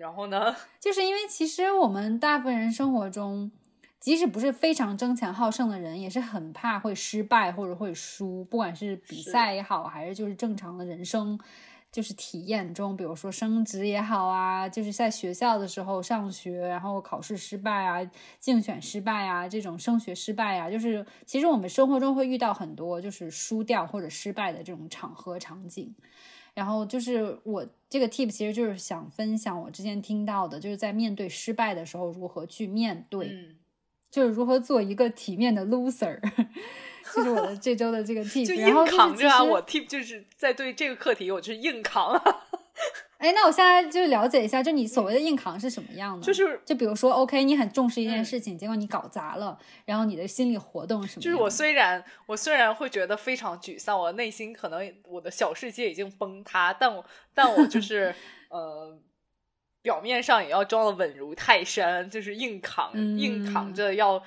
[0.00, 0.56] 然后呢？
[0.80, 3.52] 就是因为其实我们大部分人生活中，
[4.00, 11.38] 即使不是非常争强好胜的人，也是很怕会失败或者会输，不管是比赛也好，还是就是正常的人生，
[11.92, 25.94] 就是体验中，比如说升职也好啊，就是在学校的时候上学，然后考试失败啊，竞选失败啊，这种升学失败啊，就是其实我们生活中会遇到很多就是输掉或者失败的这种场合场景。
[26.54, 33.56] 然后就是我这个 tip 其实就是想分享我之前听到的，就是在面对失败的时候如何去面对，嗯，
[34.10, 36.20] 就是如何做一个体面的 loser，
[37.14, 38.46] 就是我的这周的这个 tip。
[38.46, 39.42] 就然后硬扛着啊！
[39.42, 42.22] 我 tip 就是在对这个课题，我就是硬扛啊。
[43.20, 46.24] 哎，那我现在就了解一下，就你所谓的硬扛是什么样的？
[46.24, 51.22] 就是就比如说，OK，你很重视一件嗯事情，结果你搞砸了，然后你的心理活动是什么？
[51.22, 57.04] 就是我虽然我虽然会觉得非常沮丧，我内心可能我的小世界已经崩塌，但我
[57.34, 58.14] 但我就是
[58.48, 58.98] 呃，
[59.82, 64.22] 表面上也要装的稳如泰山，就是硬扛、硬扛嗯着要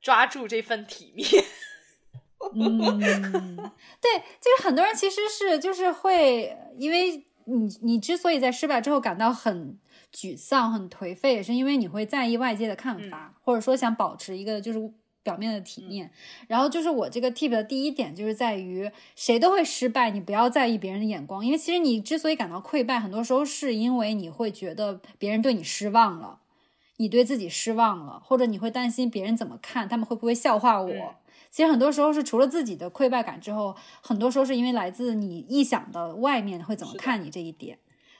[0.00, 1.28] 抓住这份体面。
[2.54, 3.56] 嗯，
[4.02, 9.78] 对，就是很多人其实是就是会，因为你你之所以在失败之后感到很
[10.12, 16.10] 沮丧、很颓废，也是因为你会在意外界的看法，或者说想保持一个就是表面的体面。
[16.48, 26.40] 然后就是我这个 tip 的第一点就是在于，谁都会失败，你不要在意别人的眼光，因为其实你之所以感到溃败，很多时候是因为你会觉得别人对你失望了。
[26.98, 31.14] 你对自己失望了，或者你会担心别人怎么看，他们会不会笑话我？
[31.52, 37.76] 嗯其实很多时候是除了自己的溃败感之后，很多时候是因为来自你臆想的外面会怎么看你这一点。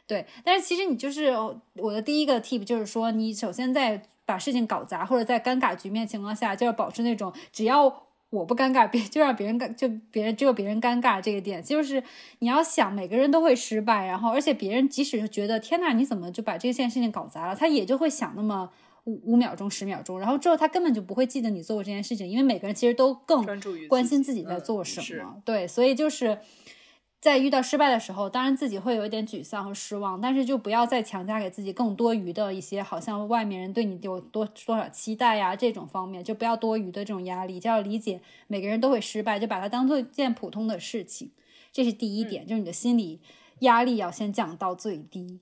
[0.07, 1.33] 对，但是其实你就是
[1.77, 12.05] 我的第一个 tip 就是说，你首先在把事情搞砸或者在尴尬局面情况下，就要保持那种只要我不尴尬，别就让别人尴，就别人只有别人尴尬这个点，就是
[12.41, 18.69] 你要想每个人都会失败，然后而且别人即使是觉得天呐，你怎么就把这件事情搞砸了，他也就会想那么。
[19.05, 25.05] 五五秒钟、十秒钟，然后之后他根本就不会记得你做过这件事情，因为每个人其实都更专注于关心自己在嗯做什么。
[25.05, 26.39] 是对，所以就是
[27.21, 41.31] 在遇到失败的时候，当然自己会有一点沮丧和失望，但是就不要再强加给自己更多余的一些，好像外面人对你有多多少期待呀、这种方面，就不要多余的这种压力，就要理解每个人都会失败，就把它当做一件普通的事情，
[41.73, 43.21] 这是第一点，就是你的心理
[43.61, 45.41] 压力要先降到最低。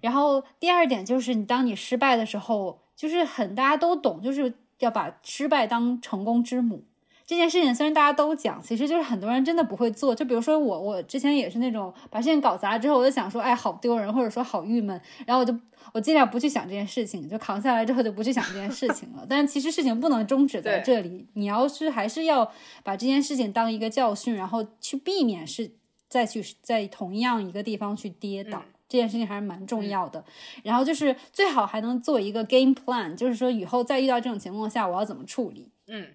[0.00, 6.84] 然后第二点就是，你当你失败的时候，就是很大家都懂，就是要把失败当成功之母。
[7.26, 10.12] 这件事情虽然大家都讲，其实就是很多人真的不会做。
[10.12, 15.56] 就比如说我，我之前也是那种把事情搞砸之后，我就想说，哎，好丢人，或者说好郁闷，然后我就
[15.92, 19.24] 我尽量不去想这件事情，就扛下来之后就不去想这件事情了。
[19.28, 22.50] 但其实事情不能终止在这里，你要是还是要
[22.82, 25.70] 把这件事情当一个教训，然后去避免是
[26.08, 28.58] 再去在同样一个地方去跌倒。
[28.58, 30.22] 嗯这件事情还是蛮重要的，
[30.64, 35.70] 然后就是最好还能做一个 game plan，就是说以后再遇到这种情况下，我要怎么处理。
[35.86, 36.08] 嗯，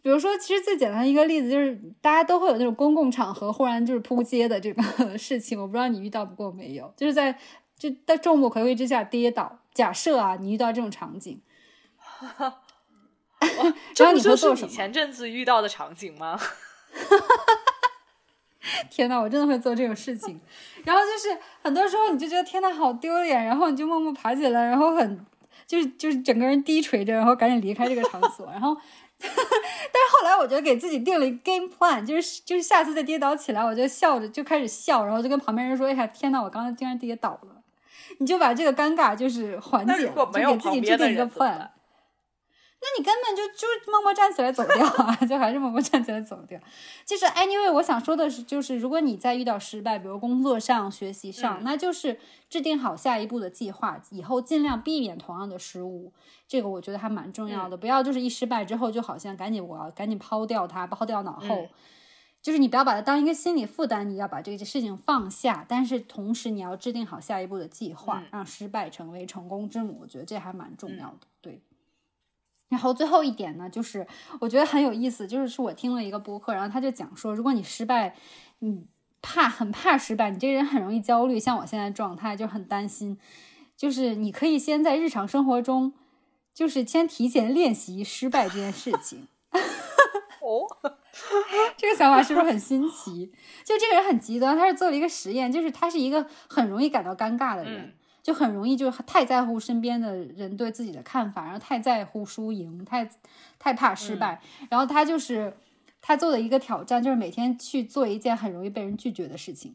[0.00, 4.82] 比如说，其实最简单的一个例子就是，大家都会有那种公共场合忽然就是扑街的这个
[5.18, 6.94] 事情，我不知道你遇到过没有？
[6.96, 7.36] 就是在
[7.76, 9.58] 就在众目睽睽之下跌倒。
[9.74, 11.40] 假设啊，你遇到这种场景，
[12.20, 12.52] 然后
[13.40, 14.68] 这不就是你会做什么？
[14.68, 16.38] 你前阵子遇到的场景吗？
[18.90, 20.40] 天呐，我真的会做这种事情。
[20.84, 25.26] 然后就是很多时候你就觉得天呐好丢脸，然后你就默默爬起来，然后很
[25.66, 28.46] 就是就是整个人低垂着，然后赶紧离开这个场所。
[28.50, 28.76] 然后，
[29.20, 37.56] 但是后来我觉得给自己定了一个 game plan，就是就是下次再跌倒起来，我就笑着就开始笑，然后就跟旁边人说：“哎呀，天呐，我刚才竟然跌倒了。”
[38.18, 41.68] 你就把这个尴尬就是缓解就给自己制定一个 plan。
[42.80, 42.82] 办？
[42.82, 46.58] 那你根本就就默默站起来走掉啊， 就还是默默站起来走掉。
[47.04, 52.18] 就是 anyway，我想说的是，就是如果你在遇到失败，比如工作上、学习上，嗯那就是
[52.48, 56.12] 制定好下一步的计划，以后尽量避免同样的失误。
[56.48, 61.56] 这个我觉得还蛮重要的，不要就是一失败之后就好像赶紧我要赶紧抛掉它，抛掉脑后。
[61.56, 61.68] 嗯
[62.42, 69.98] 就是你不要把它当一个心理负担，你要把这个事情放下，但是同时你要制定好下一步的计划，嗯让失败成为成功之母。
[70.00, 71.60] 我觉得这还蛮重要的，对。
[72.70, 74.06] 然后最后一点呢，就是
[74.40, 78.14] 我觉得很有意思，就是是我听了一个播客，然后他就讲说，如果你失败，
[78.60, 78.86] 你
[79.20, 83.18] 怕很怕失败，你这个人很容易焦虑，像我现在状态就很担心，
[83.76, 85.92] 就是你可以先在日常生活中，
[86.54, 89.26] 就是先提前练习失败这件事情。
[90.40, 90.64] 哦，
[91.76, 93.32] 这个想法是不是很新奇？
[93.64, 97.92] 就这个人很极端，他是做了一个实验，就是他是一个很容易感到尴尬的人，嗯
[98.22, 103.08] 就很容易就是太在乎身边的人对自己的看法，然后太在乎输赢，太
[103.58, 105.52] 太怕失败，然后他就是
[106.00, 109.74] 他做的一个挑战，就是每天去做一件很容易被人拒绝的事情，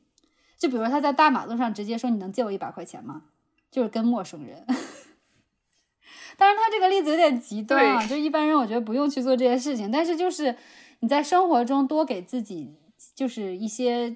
[0.57, 3.23] 就比如他在大马路上直接说：“你能借我一百块钱吗？”
[3.71, 4.65] 就是跟陌生人。
[6.37, 10.55] 当然，他这个例子有点极端啊，就一般人我觉得不用去做这些事情，但是就是
[10.99, 12.73] 你在生活中多给自己
[13.13, 14.15] 就是一些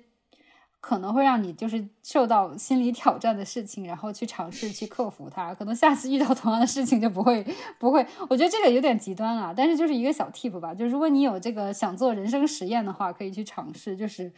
[0.80, 7.46] 可能会让你就是受到心理挑战的事情，然后去尝试去克服它，可能下次遇到同样的事情就不会
[7.78, 8.06] 不会。
[8.30, 14.32] 我觉得这个有点极端了，但是就是一个小 tip 吧，就是如果你有这个想做人生实验的话，可以去尝试，就是。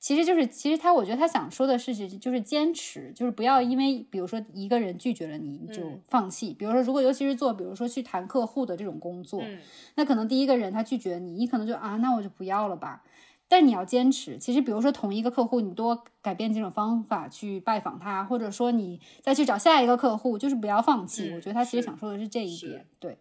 [0.00, 6.52] 其实就是，其实他，我觉得他想说的是，就是坚持，就是不要因为，比如说一个人拒绝了你，你就嗯放弃。
[6.52, 9.58] 比如说，如果尤其是做，比如说去谈客户的这种工作，嗯
[9.94, 13.02] 那可能第一个人他拒绝你，你可能就啊，那我就不要了吧。
[13.48, 14.38] 但你要坚持。
[14.38, 21.30] 其实，比如说同一个客户，你多改变几种方法去拜访他，或者说你再去找下一个客户，就是不要放弃。
[21.30, 23.18] 嗯我觉得他其实想说的是这一点，对，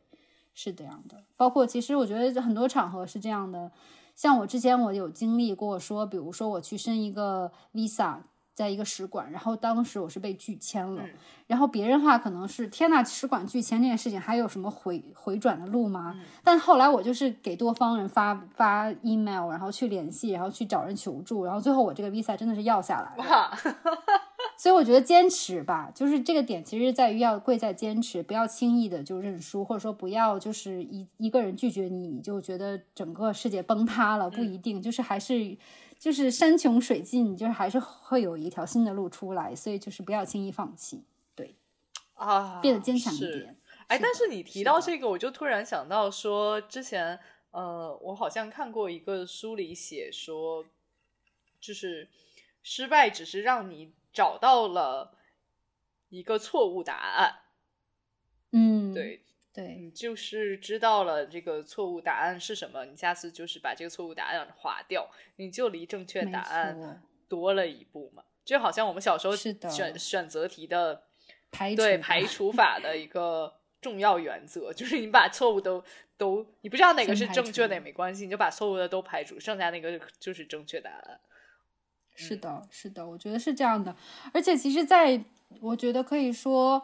[0.53, 1.23] 是这样的。
[1.35, 3.71] 包括其实我觉得很多场合是这样的，
[4.15, 8.17] 像我之前我有经历过说，比如说我去申一个 visa。
[8.53, 11.09] 在一个使馆，然后当时我是被拒签了，嗯
[11.47, 16.13] 然后别人话可能是天呐，使馆拒签这件事情还有什么回回转的路吗？
[16.15, 23.29] 嗯但后来我就是给多方人发发 email，然后去联系，然后去找人求助，然后最后我这个 visa 真的是要下来了。
[23.29, 23.51] 哇，
[24.57, 35.57] 所以我觉得坚持吧，就是这个点其实在于要贵在坚持，不要轻易的就认输，或者说不要就是一一个人拒绝你，你就觉得整个世界崩塌了，不一定，就是还是
[36.03, 41.55] 就是山穷水尽，就是还是会有一条新的路出来，所以就是不要轻易放弃，对。
[42.15, 43.57] 啊，变得坚强一点。
[43.87, 47.17] 哎，但是你提到这个，我就突然想到说，之前
[47.51, 50.65] 呃，我好像看过一个书里写说，
[51.61, 52.09] 就是
[52.61, 55.17] 失败只是让你找到了
[56.09, 57.35] 一个错误答案，
[58.51, 59.23] 嗯，对
[59.53, 68.23] 对，你就是知道了这个错误答案是什么，你下次就是把这个错误答案划掉，你就离正确答案多了一步嘛。
[68.43, 71.03] 就好像我们小时候选选择题的
[71.51, 75.83] 排对排除法的一个重要原则，就是你把错误都
[76.17, 81.19] 都，你不知道哪个是正确的也没关系，你就把错误的都排除，剩下那个就是正确答案。
[82.15, 83.95] 是的，是的，我觉得是这样的。
[84.33, 85.23] 而且其实在，
[85.61, 86.83] 我觉得可以说，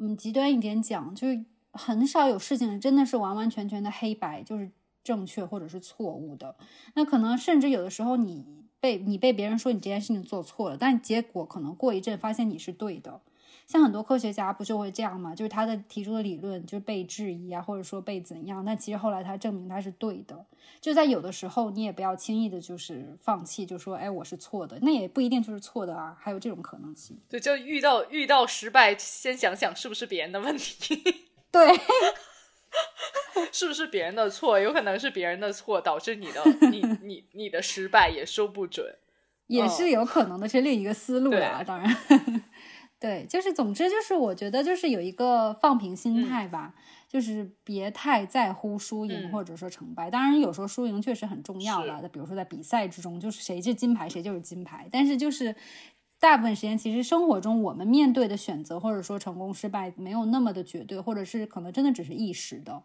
[0.00, 1.44] 嗯，极端一点讲，就是
[1.74, 4.70] 很少有事情真的是完完全全的黑白，就是
[5.02, 6.56] 正确或者是错误的。
[6.94, 13.20] 那可能甚至有的时候你被你被别人说你这件事情做错了，但结果可能过一阵发现你是对的。
[13.66, 15.34] 像很多科学家不就会这样吗？
[15.34, 20.44] 就是他的提出的理论就是被质疑啊，或者说被怎样，但其实后来他证明他是对的。
[20.82, 27.18] 就在有的时候，你也不要轻易的就是放弃，就说哎我是错的，那也不一定就是错的啊，还有这种可能性。
[27.26, 31.02] 对，就遇到遇到失败，先想想是不是别人的问题，
[31.54, 31.80] 对，
[33.52, 38.98] 是不是别人的错，有可能是别人的错导致你的你 你你的失败也说不准。
[39.46, 41.58] 也是有可能的，是另一个思路啦。
[41.58, 41.96] 对当然，
[42.98, 46.74] 对，就是总之就是我觉得就是有一个放平心态吧，
[47.06, 50.10] 就是别太在乎输赢嗯或者说成败。
[50.10, 54.88] 当然有时候输赢确实很重要是了，比如说在比赛之中，就是谁是金牌谁就是金牌。
[54.90, 55.54] 但是就是
[56.24, 62.82] 大部分时间，其实生活中我们面对的选择或者说成功失败没有那么的绝对，或者是可能真的只是一时的。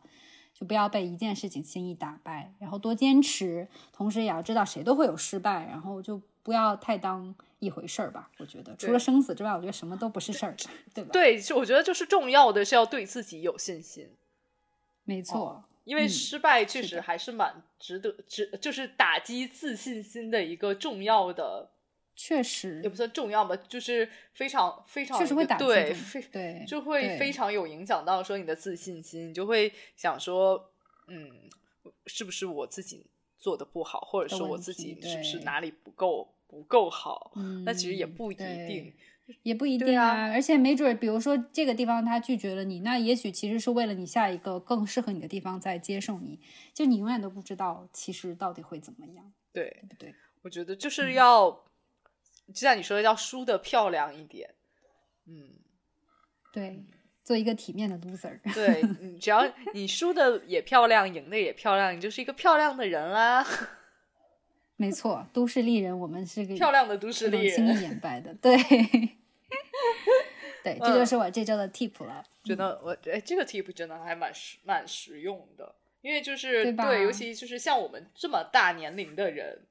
[0.54, 8.30] 就不要被一件事情轻易打败，然后多坚持，同时也要知道谁都会有失败，然后就不要太当一回事儿吧。
[8.40, 10.54] 我觉得除了生死之外，我觉得什么都不是事儿，
[10.94, 14.10] 对吧？，对，就我觉得就是重要的是要对自己有信心。
[15.06, 21.70] 没错，因为嗯失败确实还是蛮值得，值就是打击自信心的一个重要的，
[22.22, 30.70] 确实也不算重要吧，就是非常非常确实会打击对非对，就会非常有影响到说你的自信心，你就会想说，
[31.08, 31.32] 嗯，
[32.08, 33.06] 是不是我自己
[33.38, 37.32] 做的不好，或者的说我自己是不是哪里不够不够好？
[37.38, 38.94] 嗯，那其实也不一定。
[39.44, 46.40] 也不一定啊而且没准，比如说这个地方他拒绝了你，那也许其实是为了你下一个更适合你的地方在接受你，
[46.74, 50.16] 就你永远都不知道其实到底会怎么样，对，对不对？
[50.42, 51.64] 我觉得嗯就是要，
[52.54, 54.54] 就像你说的，要输的漂亮一点。
[55.26, 55.50] 嗯，
[56.52, 56.84] 对，
[57.24, 58.40] 做一个体面的 loser。
[58.54, 63.46] 对，你，只要你输的也漂亮，赢的也漂亮，你就是一个漂亮的人啦，
[64.76, 67.56] 没错，都市丽人，我们是个漂亮的都市丽人。
[67.56, 68.58] 轻易掩白的，对，
[70.64, 72.24] 对，这嗯就是我这周的 tip 了。
[72.44, 79.68] 觉得我哎，这个 tip 真的还蛮实蛮实用的，因为就是对吧尤其就是像我们这么大年龄的人，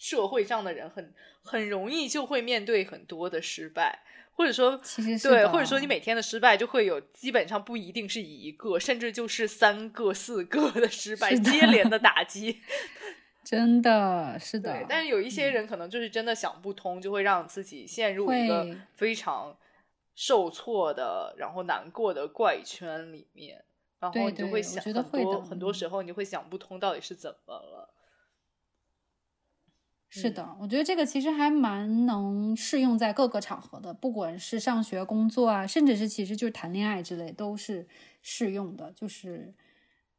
[0.00, 3.98] 社会上的人很很容易就会面对很多的失败，
[4.32, 12.62] 或者说其实对，或者说你每天的失败就会有，基本上不一定是一个，甚至就是三个、四个的失败，的接连的 打击。
[13.44, 19.54] 真的是的对，，但是有一些人可能就是真的想不通，就会让自己陷入一个非常
[20.14, 23.62] 受挫的，然后难过的怪圈里面，
[23.98, 27.89] 然后你就会想很多很多嗯时候你会想不通到底是怎么了。
[30.12, 37.86] 嗯是的，我觉得这个其实还蛮能适用在各个场合的，不管是上学、工作啊，甚至是其实就是谈恋爱之类，都是
[38.20, 38.90] 适用的。
[38.90, 39.54] 就是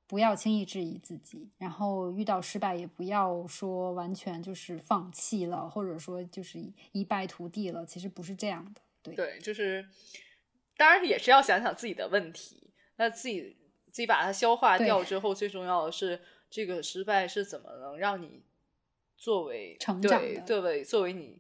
[0.08, 6.58] 不要轻易质疑自己，然后遇到失败也不要说完全就是放弃了，或者说就是
[6.94, 7.86] 一败涂地了。
[7.86, 9.86] 其实不是这样的，对对，就是
[10.78, 18.44] 当然也是要想想自己的问题，那自己自己把它消化掉之后，最重要的是这个失败是怎么能让你
[19.22, 21.40] 作为成长的作为作为你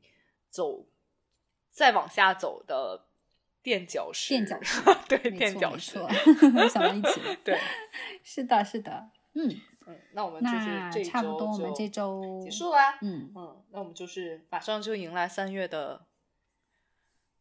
[0.51, 0.85] 走
[1.71, 3.07] 再往下走的
[3.63, 5.93] 垫脚石，垫脚石 对没垫脚石，
[6.69, 7.19] 想到一起。
[7.43, 7.59] 对，
[8.23, 9.49] 是的，是的，嗯，
[9.87, 16.05] 嗯，那我们就是那这一差不多，我们这周结束啦，嗯，嗯，那我们就是马上就迎来三月的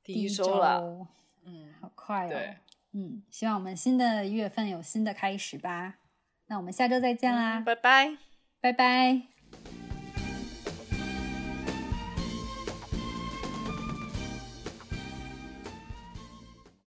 [0.02, 1.06] 第一周了，周
[1.44, 2.30] 嗯，好快哦。
[2.30, 2.56] 对，
[2.92, 5.96] 嗯，希望我们新的月份有新的开始吧。
[6.46, 8.16] 那我们下周再见啦，拜拜。
[8.62, 9.29] 拜拜。